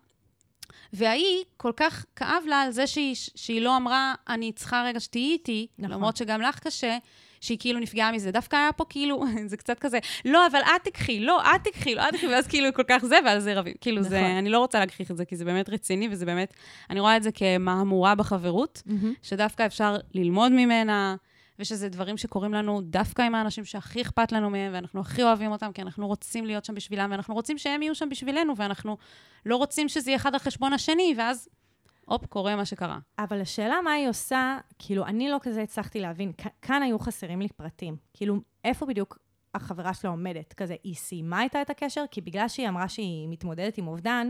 וההיא, 0.93 1.45
כל 1.57 1.73
כך 1.77 2.05
כאב 2.17 2.43
לה 2.47 2.61
על 2.61 2.71
זה 2.71 2.87
שהיא, 2.87 3.15
שהיא 3.15 3.63
לא 3.63 3.77
אמרה, 3.77 4.15
אני 4.29 4.53
צריכה 4.53 4.85
רגע 4.87 5.01
שתהיי 5.01 5.33
איתי, 5.33 5.67
נכון. 5.79 5.91
למרות 5.93 6.17
שגם 6.17 6.41
לך 6.41 6.59
קשה, 6.59 6.99
שהיא 7.45 7.59
כאילו 7.61 7.81
נפגעה 7.81 8.13
מזה. 8.13 8.31
דווקא 8.31 8.57
היה 8.57 8.73
פה 8.73 8.85
כאילו, 8.89 9.25
זה 9.51 9.57
קצת 9.57 9.79
כזה, 9.79 9.99
לא, 10.25 10.47
אבל 10.47 10.59
את 10.59 10.85
תקחי, 10.85 11.21
לא, 11.21 11.41
את 11.41 11.65
תקחי, 11.65 11.95
לא, 11.95 12.09
את 12.09 12.15
תקחי, 12.15 12.27
ואז 12.27 12.47
כאילו 12.47 12.75
כל 12.75 12.83
כך 12.89 13.05
זה, 13.05 13.17
ועל 13.25 13.41
זה 13.41 13.55
רבים. 13.55 13.75
כאילו, 13.81 14.03
זה, 14.03 14.21
נכון. 14.21 14.31
אני 14.31 14.51
לא 14.51 14.59
רוצה 14.59 14.79
להגחיך 14.79 15.11
את 15.11 15.17
זה, 15.17 15.25
כי 15.25 15.37
זה 15.37 15.45
באמת 15.45 15.69
רציני, 15.69 16.09
וזה 16.11 16.27
באמת, 16.27 16.55
אני 16.91 17.01
רואה 17.01 17.17
את 17.17 17.23
זה 17.23 17.33
כמהמורה 17.33 18.15
בחברות, 18.15 18.83
שדווקא 19.23 19.67
אפשר 19.67 19.97
ללמוד 20.15 20.53
ממנה, 20.53 21.17
ושזה 21.59 21.89
דברים 21.89 22.17
שקורים 22.17 22.55
לנו 22.55 22.81
דווקא 22.83 23.23
עם 23.23 23.35
האנשים 23.35 23.65
שהכי 23.65 24.03
אכפת 24.03 24.33
לנו 24.33 24.51
מהם, 24.51 24.73
ואנחנו 24.75 25.01
הכי 25.01 25.23
אוהבים 25.23 25.53
אותם, 25.53 25.73
כי 25.73 25.83
אנחנו 25.83 26.07
רוצים 26.07 26.47
להיות 26.47 26.65
שם 26.65 26.75
בשבילם, 26.75 27.09
ואנחנו 27.11 27.35
רוצים 27.35 27.59
שהם 27.59 27.83
יהיו 27.83 27.95
שם 27.95 28.09
בשבילנו, 28.09 28.57
ואנחנו 28.57 28.97
לא 29.47 29.57
רוצים 29.57 29.89
שזה 29.89 30.11
יהיה 30.11 30.17
אחד 30.17 30.35
על 30.35 30.39
חשבון 30.39 30.73
השני, 30.73 31.15
ואז, 31.19 31.49
הופ, 32.07 32.27
קורה 32.27 32.57
מה 32.57 32.65
שקרה. 32.65 32.99
אבל 33.19 33.41
השאלה 33.41 33.81
מה 33.85 33.93
היא 33.93 34.09
עושה, 34.09 34.59
כאילו, 34.79 35.07
אני 35.07 35.29
לא 35.29 35.39
כזה 35.43 35.63
הצלחתי 35.63 36.01
להבין. 36.01 36.33
כאן 36.63 36.83
היו 36.83 36.99
חסרים 36.99 37.41
לי 37.41 37.49
פרטים. 37.49 37.97
כאילו, 38.13 38.37
איפה 38.65 38.87
בדיוק 38.87 39.19
החברה 39.55 39.95
שלה 39.95 40.11
עומדת? 40.11 40.53
כזה, 40.53 40.77
היא 40.85 40.95
סיימה 40.95 41.43
איתה 41.43 41.63
את 41.63 41.71
הקשר? 41.71 42.05
כי 42.11 42.21
בגלל 42.21 42.49
שהיא 42.49 42.69
אמרה 42.69 42.89
שהיא 42.89 43.29
מתמודדת 43.29 43.79
עם 43.79 43.89
אובדן, 43.89 44.29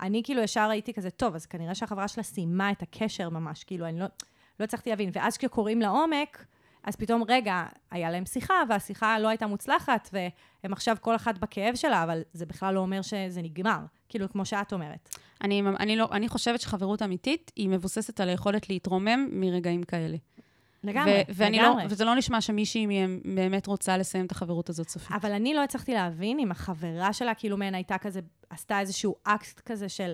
אני 0.00 0.22
כאילו 0.24 0.42
ישר 0.42 0.70
הייתי 0.70 0.92
כזה, 0.92 1.10
טוב, 1.10 1.34
אז 1.34 1.46
כנראה 1.46 1.74
שהחברה 1.74 2.08
שלה 2.08 2.22
סיימה 2.22 2.70
את 2.70 2.82
הקשר 2.82 3.28
ממש. 3.28 3.64
כאילו, 3.64 3.86
אני 3.86 4.00
לא, 4.00 4.06
לא 4.60 4.64
הצלחתי 4.64 4.90
להבין. 4.90 5.10
ואז 5.12 5.36
כשקוראים 5.36 5.80
לעומק, 5.80 6.46
אז 6.84 6.96
פתאום, 6.96 7.22
רגע, 7.28 7.64
היה 7.90 8.10
להם 8.10 8.26
שיחה, 8.26 8.54
והשיחה 8.68 9.18
לא 9.18 9.28
הייתה 9.28 9.46
מוצלחת, 9.46 10.08
והם 10.12 10.72
עכשיו 10.72 10.96
כל 11.00 11.16
אחת 11.16 11.38
בכאב 11.38 11.74
שלה, 11.74 12.02
אבל 12.02 12.22
זה 12.32 12.46
בכלל 12.46 12.74
לא 12.74 12.80
אומר 12.80 13.02
שזה 13.02 13.42
נגמר. 13.42 13.78
כאילו, 14.08 14.28
כמו 14.28 14.44
שאת 14.44 14.72
אומרת. 14.72 15.08
אני, 15.42 15.62
אני, 15.80 15.96
לא, 15.96 16.08
אני 16.12 16.28
חושבת 16.28 16.60
שחברות 16.60 17.02
אמיתית 17.02 17.52
היא 17.56 17.68
מבוססת 17.68 18.20
על 18.20 18.28
היכולת 18.28 18.68
להתרומם 18.68 19.28
מרגעים 19.30 19.82
כאלה. 19.82 20.16
לגמרי, 20.84 21.12
ו- 21.12 21.32
ואני 21.34 21.58
לגמרי. 21.58 21.82
לא, 21.84 21.88
וזה 21.90 22.04
לא 22.04 22.14
נשמע 22.14 22.40
שמישהי 22.40 22.86
מהם 22.86 23.20
באמת 23.36 23.66
רוצה 23.66 23.96
לסיים 23.96 24.26
את 24.26 24.32
החברות 24.32 24.68
הזאת 24.68 24.88
סופית. 24.88 25.16
אבל 25.16 25.32
אני 25.32 25.54
לא 25.54 25.64
הצלחתי 25.64 25.94
להבין 25.94 26.38
אם 26.38 26.50
החברה 26.50 27.12
שלה, 27.12 27.34
כאילו 27.34 27.56
מעין 27.56 27.74
הייתה 27.74 27.98
כזה, 27.98 28.20
עשתה 28.50 28.80
איזשהו 28.80 29.14
אקט 29.24 29.60
כזה 29.60 29.88
של, 29.88 30.12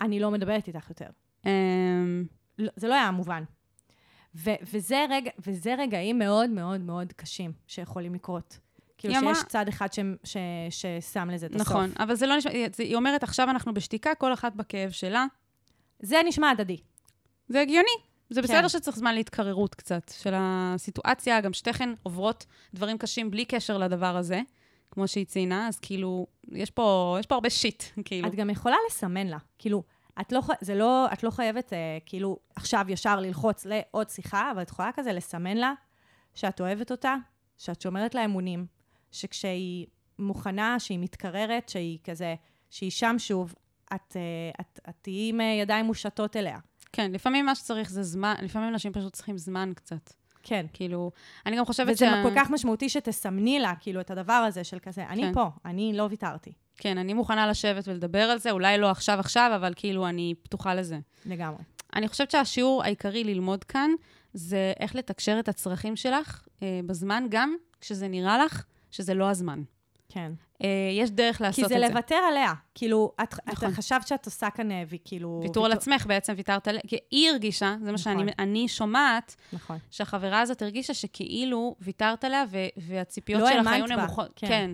אני 0.00 0.20
לא 0.20 0.30
מדברת 0.30 0.68
איתך 0.68 0.88
יותר. 0.88 1.06
אמ, 1.46 2.24
לא, 2.58 2.70
זה 2.76 2.88
לא 2.88 2.94
היה 2.94 3.10
מובן. 3.10 3.42
ו- 4.34 4.50
וזה, 4.72 5.06
רגע, 5.10 5.30
וזה 5.46 5.74
רגעים 5.78 6.18
מאוד 6.18 6.50
מאוד 6.50 6.80
מאוד 6.80 7.12
קשים 7.12 7.52
שיכולים 7.66 8.14
לקרות. 8.14 8.58
כאילו 8.98 9.14
היא 9.14 9.34
שיש 9.34 9.44
צד 9.48 9.68
אחד 9.68 9.92
ש- 9.92 9.98
ש- 10.24 10.36
ששם 11.00 11.30
לזה 11.30 11.46
את 11.46 11.54
הסוף. 11.54 11.66
נכון, 11.68 11.90
אבל 11.98 12.14
זה 12.14 12.26
לא 12.26 12.36
נשמע, 12.36 12.52
היא- 12.78 12.96
אומרת, 12.96 13.22
עכשיו 13.22 13.50
אנחנו 13.50 13.74
בשתיקה, 13.74 14.14
כל 14.14 14.32
אחת 14.32 14.54
בכאב 14.54 14.90
שלה. 14.90 15.26
זה 16.02 16.16
נשמע 16.26 16.50
הדדי. 16.50 16.76
זה 17.48 17.60
הגיוני. 17.60 17.90
זה 18.30 18.42
כן. 18.42 18.48
בסדר 18.48 18.68
שצריך 18.68 18.96
זמן 18.96 19.14
להתקררות 19.14 19.74
קצת 19.74 20.12
של 20.22 20.34
הסיטואציה, 20.36 21.40
גם 21.40 21.52
שתיכן 21.52 21.90
עוברות 22.02 22.46
דברים 22.74 22.98
קשים 22.98 23.30
בלי 23.30 23.44
קשר 23.44 23.78
לדבר 23.78 24.16
הזה, 24.16 24.40
כמו 24.90 25.08
שהיא 25.08 25.26
ציינה, 25.26 25.68
אז 25.68 25.78
כאילו, 25.80 26.26
יש 26.52 26.70
פה, 26.70 27.16
יש 27.20 27.26
פה 27.26 27.34
הרבה 27.34 27.50
שיט, 27.50 27.82
כאילו. 28.04 28.28
את 28.28 28.34
גם 28.34 28.50
יכולה 28.50 28.76
לסמן 28.90 29.26
לה. 29.26 29.38
כאילו, 29.58 29.82
את 30.20 30.32
לא, 30.32 30.40
זה 30.60 30.74
לא, 30.74 31.06
את 31.12 31.22
לא 31.22 31.30
חייבת, 31.30 31.72
אה, 31.72 31.98
כאילו, 32.06 32.38
עכשיו 32.56 32.84
ישר 32.88 33.20
ללחוץ 33.20 33.66
לעוד 33.66 34.08
שיחה, 34.08 34.50
אבל 34.50 34.62
את 34.62 34.70
יכולה 34.70 34.90
כזה 34.94 35.12
לסמן 35.12 35.56
לה 35.56 35.72
שאת 36.34 36.60
אוהבת 36.60 36.90
אותה, 36.90 37.14
שאת 37.58 37.80
שומרת 37.80 38.14
לה 38.14 38.24
אמונים, 38.24 38.66
שכשהיא 39.12 39.86
מוכנה, 40.18 40.78
שהיא 40.78 40.98
מתקררת, 40.98 41.68
שהיא 41.68 41.98
כזה, 42.04 42.34
שהיא 42.70 42.90
שם 42.90 43.14
שוב, 43.18 43.54
את, 43.94 44.16
אה, 44.16 44.50
את, 44.60 44.80
את 44.88 44.94
תהיי 45.02 45.28
עם 45.28 45.40
אה, 45.40 45.46
ידיים 45.46 45.86
מושטות 45.86 46.36
אליה. 46.36 46.58
כן, 46.92 47.12
לפעמים 47.12 47.46
מה 47.46 47.54
שצריך 47.54 47.90
זה 47.90 48.02
זמן, 48.02 48.34
לפעמים 48.42 48.68
אנשים 48.68 48.92
פשוט 48.92 49.12
צריכים 49.12 49.38
זמן 49.38 49.72
קצת. 49.76 50.12
כן. 50.42 50.66
כאילו, 50.72 51.10
אני 51.46 51.56
גם 51.56 51.64
חושבת 51.64 51.92
וזה 51.92 52.06
כל 52.22 52.32
כך 52.36 52.50
משמעותי 52.50 52.88
שתסמני 52.88 53.58
לה, 53.58 53.74
כאילו, 53.80 54.00
את 54.00 54.10
הדבר 54.10 54.32
הזה 54.32 54.64
של 54.64 54.78
כזה, 54.78 55.06
אני 55.06 55.22
כן. 55.22 55.32
פה, 55.32 55.48
אני 55.64 55.92
לא 55.94 56.06
ויתרתי. 56.10 56.52
כן, 56.80 56.98
אני 56.98 57.14
מוכנה 57.14 57.46
לשבת 57.46 57.88
ולדבר 57.88 58.22
על 58.22 58.38
זה, 58.38 58.50
אולי 58.50 58.78
לא 58.78 58.90
עכשיו 58.90 59.20
עכשיו, 59.20 59.52
אבל 59.56 59.72
כאילו, 59.76 60.08
אני 60.08 60.34
פתוחה 60.42 60.74
לזה. 60.74 60.98
לגמרי. 61.26 61.62
אני 61.94 62.08
חושבת 62.08 62.30
שהשיעור 62.30 62.82
העיקרי 62.84 63.24
ללמוד 63.24 63.64
כאן, 63.64 63.90
זה 64.32 64.72
איך 64.80 64.94
לתקשר 64.94 65.36
את 65.40 65.48
הצרכים 65.48 65.96
שלך 65.96 66.46
אה, 66.62 66.80
בזמן, 66.86 67.26
גם 67.28 67.56
כשזה 67.80 68.08
נראה 68.08 68.44
לך 68.44 68.64
שזה 68.90 69.14
לא 69.14 69.30
הזמן. 69.30 69.62
כן. 70.08 70.32
אה, 70.64 70.68
יש 70.92 71.10
דרך 71.10 71.40
לעשות 71.40 71.54
כי 71.54 71.62
את 71.64 71.68
זה 71.68 71.86
זה. 71.86 71.94
לוותר 71.94 72.14
עליה. 72.28 72.52
כאילו, 72.74 73.12
את, 73.22 73.34
נכון. 73.46 73.68
את 73.68 73.74
חשבת 73.74 74.06
שאת 74.06 74.26
עושה 74.26 74.50
כאן, 74.50 74.70
אה, 74.70 74.82
כאילו... 75.04 75.40
ויתור 75.42 75.66
על 75.66 75.72
עצמך 75.72 76.06
בעצם, 76.06 76.34
ויתרת 76.36 76.68
עליה, 76.68 76.80
כי 76.86 76.96
היא 77.10 77.30
הרגישה, 77.30 77.76
זה 77.84 77.92
מה 77.92 77.98
שאני 77.98 78.14
נכון. 78.14 78.28
אני 78.38 78.68
שומעת, 78.68 79.36
נכון. 79.52 79.78
שהחברה 79.90 80.40
הזאת 80.40 80.62
הרגישה 80.62 80.94
שכאילו 80.94 81.76
ויתרת 81.80 82.24
עליה, 82.24 82.44
ו- 82.50 82.66
והציפיות 82.76 83.40
לא 83.40 83.50
שלך 83.50 83.66
היו 83.66 83.86
נמוכות. 83.86 84.32
כן. 84.36 84.46
כן. 84.48 84.70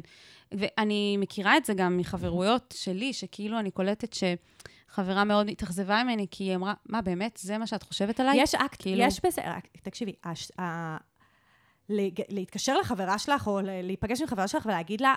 ואני 0.52 1.16
מכירה 1.16 1.56
את 1.56 1.64
זה 1.64 1.74
גם 1.74 1.96
מחברויות 1.96 2.74
שלי, 2.78 3.12
שכאילו 3.12 3.58
אני 3.58 3.70
קולטת 3.70 4.12
שחברה 4.12 5.24
מאוד 5.24 5.48
התאכזבה 5.48 6.04
ממני, 6.04 6.26
כי 6.30 6.44
היא 6.44 6.54
אמרה, 6.54 6.74
מה, 6.86 7.02
באמת? 7.02 7.38
זה 7.42 7.58
מה 7.58 7.66
שאת 7.66 7.82
חושבת 7.82 8.20
עליי? 8.20 8.42
יש 8.42 8.54
אקט, 8.54 8.82
כאילו- 8.82 9.02
יש 9.02 9.20
בזה, 9.24 9.40
רק, 9.44 9.68
תקשיבי, 9.82 10.12
הש, 10.24 10.50
ה, 10.60 10.96
להתקשר 12.28 12.78
לחברה 12.78 13.18
שלך, 13.18 13.46
או 13.46 13.60
להיפגש 13.62 14.20
עם 14.20 14.26
חברה 14.26 14.48
שלך 14.48 14.66
ולהגיד 14.66 15.00
לה, 15.00 15.14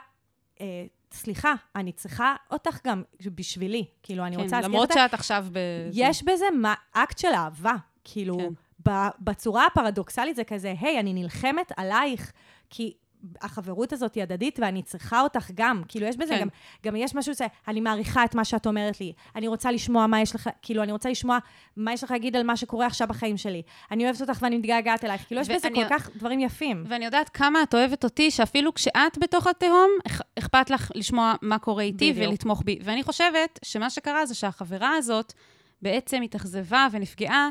אה, 0.61 0.85
סליחה, 1.11 1.53
אני 1.75 1.91
צריכה 1.91 2.35
אותך 2.51 2.79
גם 2.87 3.03
בשבילי. 3.25 3.85
כאילו, 4.03 4.25
אני 4.25 4.35
כן, 4.35 4.41
רוצה 4.41 4.55
להזכיר 4.55 4.71
למרות 4.71 4.91
אותך. 4.91 5.01
שאת 5.01 5.13
עכשיו 5.13 5.45
ב... 5.51 5.59
יש 5.93 6.23
בזה 6.23 6.45
מה, 6.55 6.73
אקט 6.91 7.17
של 7.17 7.27
אהבה. 7.33 7.73
כאילו, 8.03 8.37
כן. 8.37 8.91
בצורה 9.19 9.65
הפרדוקסלית 9.65 10.35
זה 10.35 10.43
כזה, 10.43 10.73
היי, 10.79 10.99
אני 10.99 11.13
נלחמת 11.13 11.71
עלייך, 11.77 12.31
כי 12.69 12.93
החברות 13.41 13.93
הזאת 13.93 14.15
היא 14.15 14.23
הדדית 14.23 14.59
ואני 14.61 14.83
צריכה 14.83 15.21
אותך 15.21 15.51
גם. 15.53 15.81
כאילו, 15.87 16.07
יש 16.07 16.17
בזה 16.17 16.33
כן. 16.33 16.41
גם, 16.41 16.47
גם 16.85 16.95
יש 16.95 17.15
משהו 17.15 17.33
שאני 17.35 17.81
מעריכה 17.81 18.25
את 18.25 18.35
מה 18.35 18.45
שאת 18.45 18.67
אומרת 18.67 18.99
לי. 19.01 19.13
אני 19.35 19.47
רוצה 19.47 19.71
לשמוע 19.71 20.07
מה 20.07 20.21
יש 20.21 20.35
לך, 20.35 20.49
כאילו, 20.61 20.83
אני 20.83 20.91
רוצה 20.91 21.09
לשמוע 21.09 21.37
מה 21.77 21.93
יש 21.93 22.03
לך 22.03 22.11
להגיד 22.11 22.35
על 22.35 22.43
מה 22.43 22.57
שקורה 22.57 22.85
עכשיו 22.85 23.07
בחיים 23.07 23.37
שלי. 23.37 23.61
אני 23.91 24.05
אוהבת 24.05 24.21
אותך 24.21 24.39
ואני 24.41 24.57
מתגעגעת 24.57 25.03
אלייך. 25.05 25.21
כאילו, 25.27 25.41
יש 25.41 25.49
בזה 25.49 25.67
כל 25.75 25.89
כך 25.89 26.09
דברים 26.15 26.39
יפים. 26.39 26.83
ואני 26.87 27.05
יודעת 27.05 27.29
כמה 27.29 27.63
את 27.63 27.73
אוהבת 27.73 28.03
אותי, 28.03 28.31
שאפילו 28.31 28.73
כשאת 28.73 29.17
בתוך 29.19 29.47
התהום, 29.47 29.89
אכ- 30.07 30.21
אכפת 30.39 30.69
לך 30.69 30.91
לשמוע 30.95 31.33
מה 31.41 31.59
קורה 31.59 31.83
איתי 31.83 32.11
בדיוק. 32.13 32.29
ולתמוך 32.29 32.61
בי. 32.65 32.79
ואני 32.83 33.03
חושבת 33.03 33.59
שמה 33.65 33.89
שקרה 33.89 34.25
זה 34.25 34.35
שהחברה 34.35 34.95
הזאת 34.95 35.33
בעצם 35.81 36.21
התאכזבה 36.21 36.87
ונפגעה, 36.91 37.49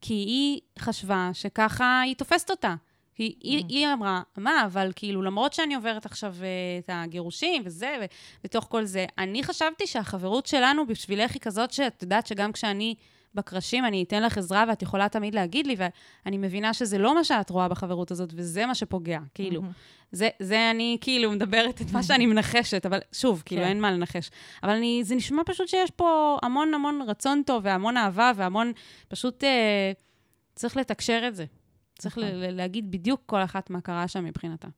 כי 0.00 0.14
היא 0.14 0.60
חשבה 0.78 1.30
שככה 1.32 2.00
היא 2.00 2.14
תופסת 2.16 2.50
אותה. 2.50 2.74
היא, 3.18 3.34
היא, 3.40 3.64
היא 3.68 3.86
אמרה, 3.92 4.22
מה, 4.36 4.64
אבל 4.66 4.92
כאילו, 4.96 5.22
למרות 5.22 5.52
שאני 5.52 5.74
עוברת 5.74 6.06
עכשיו 6.06 6.34
אה, 6.42 6.46
את 6.78 6.90
הגירושים 6.92 7.62
וזה, 7.64 7.96
ובתוך 8.42 8.66
כל 8.68 8.84
זה, 8.84 9.06
אני 9.18 9.42
חשבתי 9.42 9.86
שהחברות 9.86 10.46
שלנו 10.46 10.86
בשבילך 10.86 11.32
היא 11.34 11.40
כזאת 11.40 11.72
שאת 11.72 12.02
יודעת 12.02 12.26
שגם 12.26 12.52
כשאני 12.52 12.94
בקרשים, 13.34 13.84
אני 13.84 14.02
אתן 14.02 14.22
לך 14.22 14.38
עזרה 14.38 14.64
ואת 14.68 14.82
יכולה 14.82 15.08
תמיד 15.08 15.34
להגיד 15.34 15.66
לי, 15.66 15.76
ואני 15.78 16.38
מבינה 16.38 16.74
שזה 16.74 16.98
לא 16.98 17.14
מה 17.14 17.24
שאת 17.24 17.50
רואה 17.50 17.68
בחברות 17.68 18.10
הזאת, 18.10 18.32
וזה 18.36 18.66
מה 18.66 18.74
שפוגע, 18.74 19.18
כאילו. 19.34 19.62
זה, 20.12 20.28
זה 20.38 20.70
אני 20.70 20.98
כאילו 21.00 21.30
מדברת 21.30 21.80
את 21.82 21.92
מה 21.92 22.02
שאני 22.02 22.26
מנחשת, 22.26 22.86
אבל 22.86 22.98
שוב, 23.12 23.42
כאילו, 23.46 23.62
כן. 23.62 23.68
אין 23.68 23.80
מה 23.80 23.90
לנחש. 23.90 24.30
אבל 24.62 24.72
אני, 24.72 25.00
זה 25.04 25.14
נשמע 25.14 25.42
פשוט 25.46 25.68
שיש 25.68 25.90
פה 25.90 26.38
המון 26.42 26.74
המון 26.74 27.02
רצון 27.06 27.42
טוב, 27.46 27.62
והמון 27.64 27.96
אהבה, 27.96 28.32
והמון, 28.36 28.72
פשוט 29.08 29.44
אה, 29.44 29.92
צריך 30.54 30.76
לתקשר 30.76 31.24
את 31.28 31.36
זה. 31.36 31.44
צריך 31.98 32.18
נכון. 32.18 32.30
להגיד 32.34 32.90
בדיוק 32.90 33.22
כל 33.26 33.44
אחת 33.44 33.70
מה 33.70 33.80
קרה 33.80 34.08
שם 34.08 34.24
מבחינתה. 34.24 34.68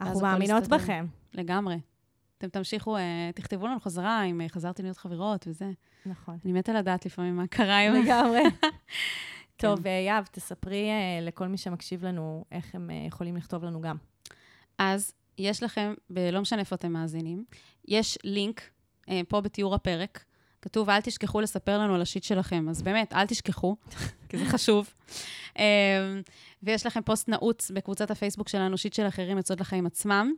אנחנו 0.00 0.20
מאמינות. 0.20 0.68
בכם. 0.68 1.06
לגמרי. 1.34 1.80
אתם 2.38 2.48
תמשיכו, 2.48 2.96
אה, 2.96 3.30
תכתבו 3.34 3.66
לנו 3.66 3.80
חזרה 3.80 4.22
אם 4.22 4.40
אה, 4.40 4.48
חזרתם 4.48 4.82
להיות 4.82 4.96
חברות 4.96 5.46
וזה. 5.48 5.70
נכון. 6.06 6.38
אני 6.44 6.52
מתה 6.52 6.72
לדעת 6.72 7.06
לפעמים 7.06 7.36
מה 7.36 7.46
קרה 7.46 7.78
עם... 7.78 7.92
לגמרי. 7.92 8.42
כן. 8.60 8.68
טוב, 9.56 9.86
אה, 9.86 9.92
יהב, 9.92 10.24
תספרי 10.24 10.88
לכל 11.22 11.48
מי 11.48 11.58
שמקשיב 11.58 12.04
לנו 12.04 12.44
איך 12.52 12.74
הם 12.74 12.90
יכולים 13.06 13.36
לכתוב 13.36 13.64
לנו 13.64 13.80
גם. 13.80 13.96
אז 14.78 15.12
יש 15.38 15.62
לכם, 15.62 15.94
לא 16.10 16.40
משנה 16.40 16.60
איפה 16.60 16.76
אתם 16.76 16.92
מאזינים, 16.92 17.44
יש 17.88 18.18
לינק 18.24 18.70
פה 19.28 19.40
בתיאור 19.40 19.74
הפרק, 19.74 20.24
כתוב, 20.62 20.90
אל 20.90 21.00
תשכחו 21.00 21.40
לספר 21.40 21.78
לנו 21.78 21.94
על 21.94 22.02
ה 22.02 22.06
shit 22.06 22.22
שלכם. 22.22 22.68
אז 22.68 22.82
באמת, 22.82 23.12
אל 23.12 23.26
תשכחו, 23.26 23.76
כי 24.28 24.38
זה 24.38 24.44
חשוב. 24.54 24.94
אה, 25.58 25.64
ויש 26.62 26.86
לכם 26.86 27.02
פוסט 27.02 27.28
נעוץ 27.28 27.70
בקבוצת 27.70 28.10
הפייסבוק 28.10 28.48
שלנו, 28.48 28.78
שיט 28.78 28.92
של 28.92 29.08
אחרים 29.08 29.36
יוצאות 29.36 29.60
לחיים 29.60 29.86
עצמם. 29.86 30.32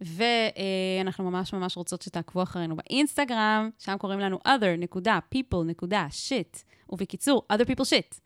ואנחנו 0.00 1.30
ממש 1.30 1.52
ממש 1.52 1.76
רוצות 1.76 2.02
שתעקבו 2.02 2.42
אחרינו 2.42 2.76
באינסטגרם, 2.76 3.70
שם 3.78 3.96
קוראים 3.98 4.20
לנו 4.20 4.38
other.people.shit, 4.48 6.62
ובקיצור, 6.88 7.42
other 7.52 7.64
people 7.64 7.84
shit. 7.84 8.20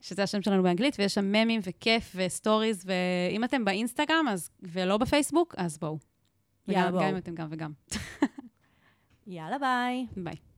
שזה 0.00 0.22
השם 0.22 0.42
שלנו 0.42 0.62
באנגלית, 0.62 0.96
ויש 0.98 1.14
שם 1.14 1.24
ממים 1.24 1.60
וכיף 1.64 2.12
ו 2.14 2.22
stories, 2.22 2.86
ואם 2.86 3.44
אתם 3.44 3.64
באינסטגרם 3.64 4.28
אז, 4.28 4.50
ולא 4.62 4.96
בפייסבוק, 4.96 5.54
אז 5.58 5.78
בואו. 5.78 5.98
יאללה, 6.68 6.90
בואו. 6.90 7.02
גם 7.02 7.08
אם 7.08 7.16
אתם 7.16 7.34
גם 7.34 7.48
וגם. 7.50 7.72
יאללה, 9.26 9.58
ביי. 9.58 10.06
ביי. 10.16 10.51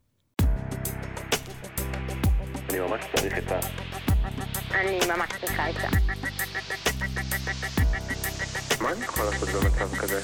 אני 2.75 2.83
ממש 2.83 3.05
צריך 3.17 3.39
את 3.39 3.53
ה... 3.53 3.59
אני 4.75 4.99
ממש 5.09 5.29
צריכה 5.41 5.67
עצה. 5.67 5.89
מה 8.81 8.93
אני 8.93 9.05
יכול 9.05 9.25
לעשות 9.25 9.49
במצב 9.49 9.97
כזה? 9.97 10.21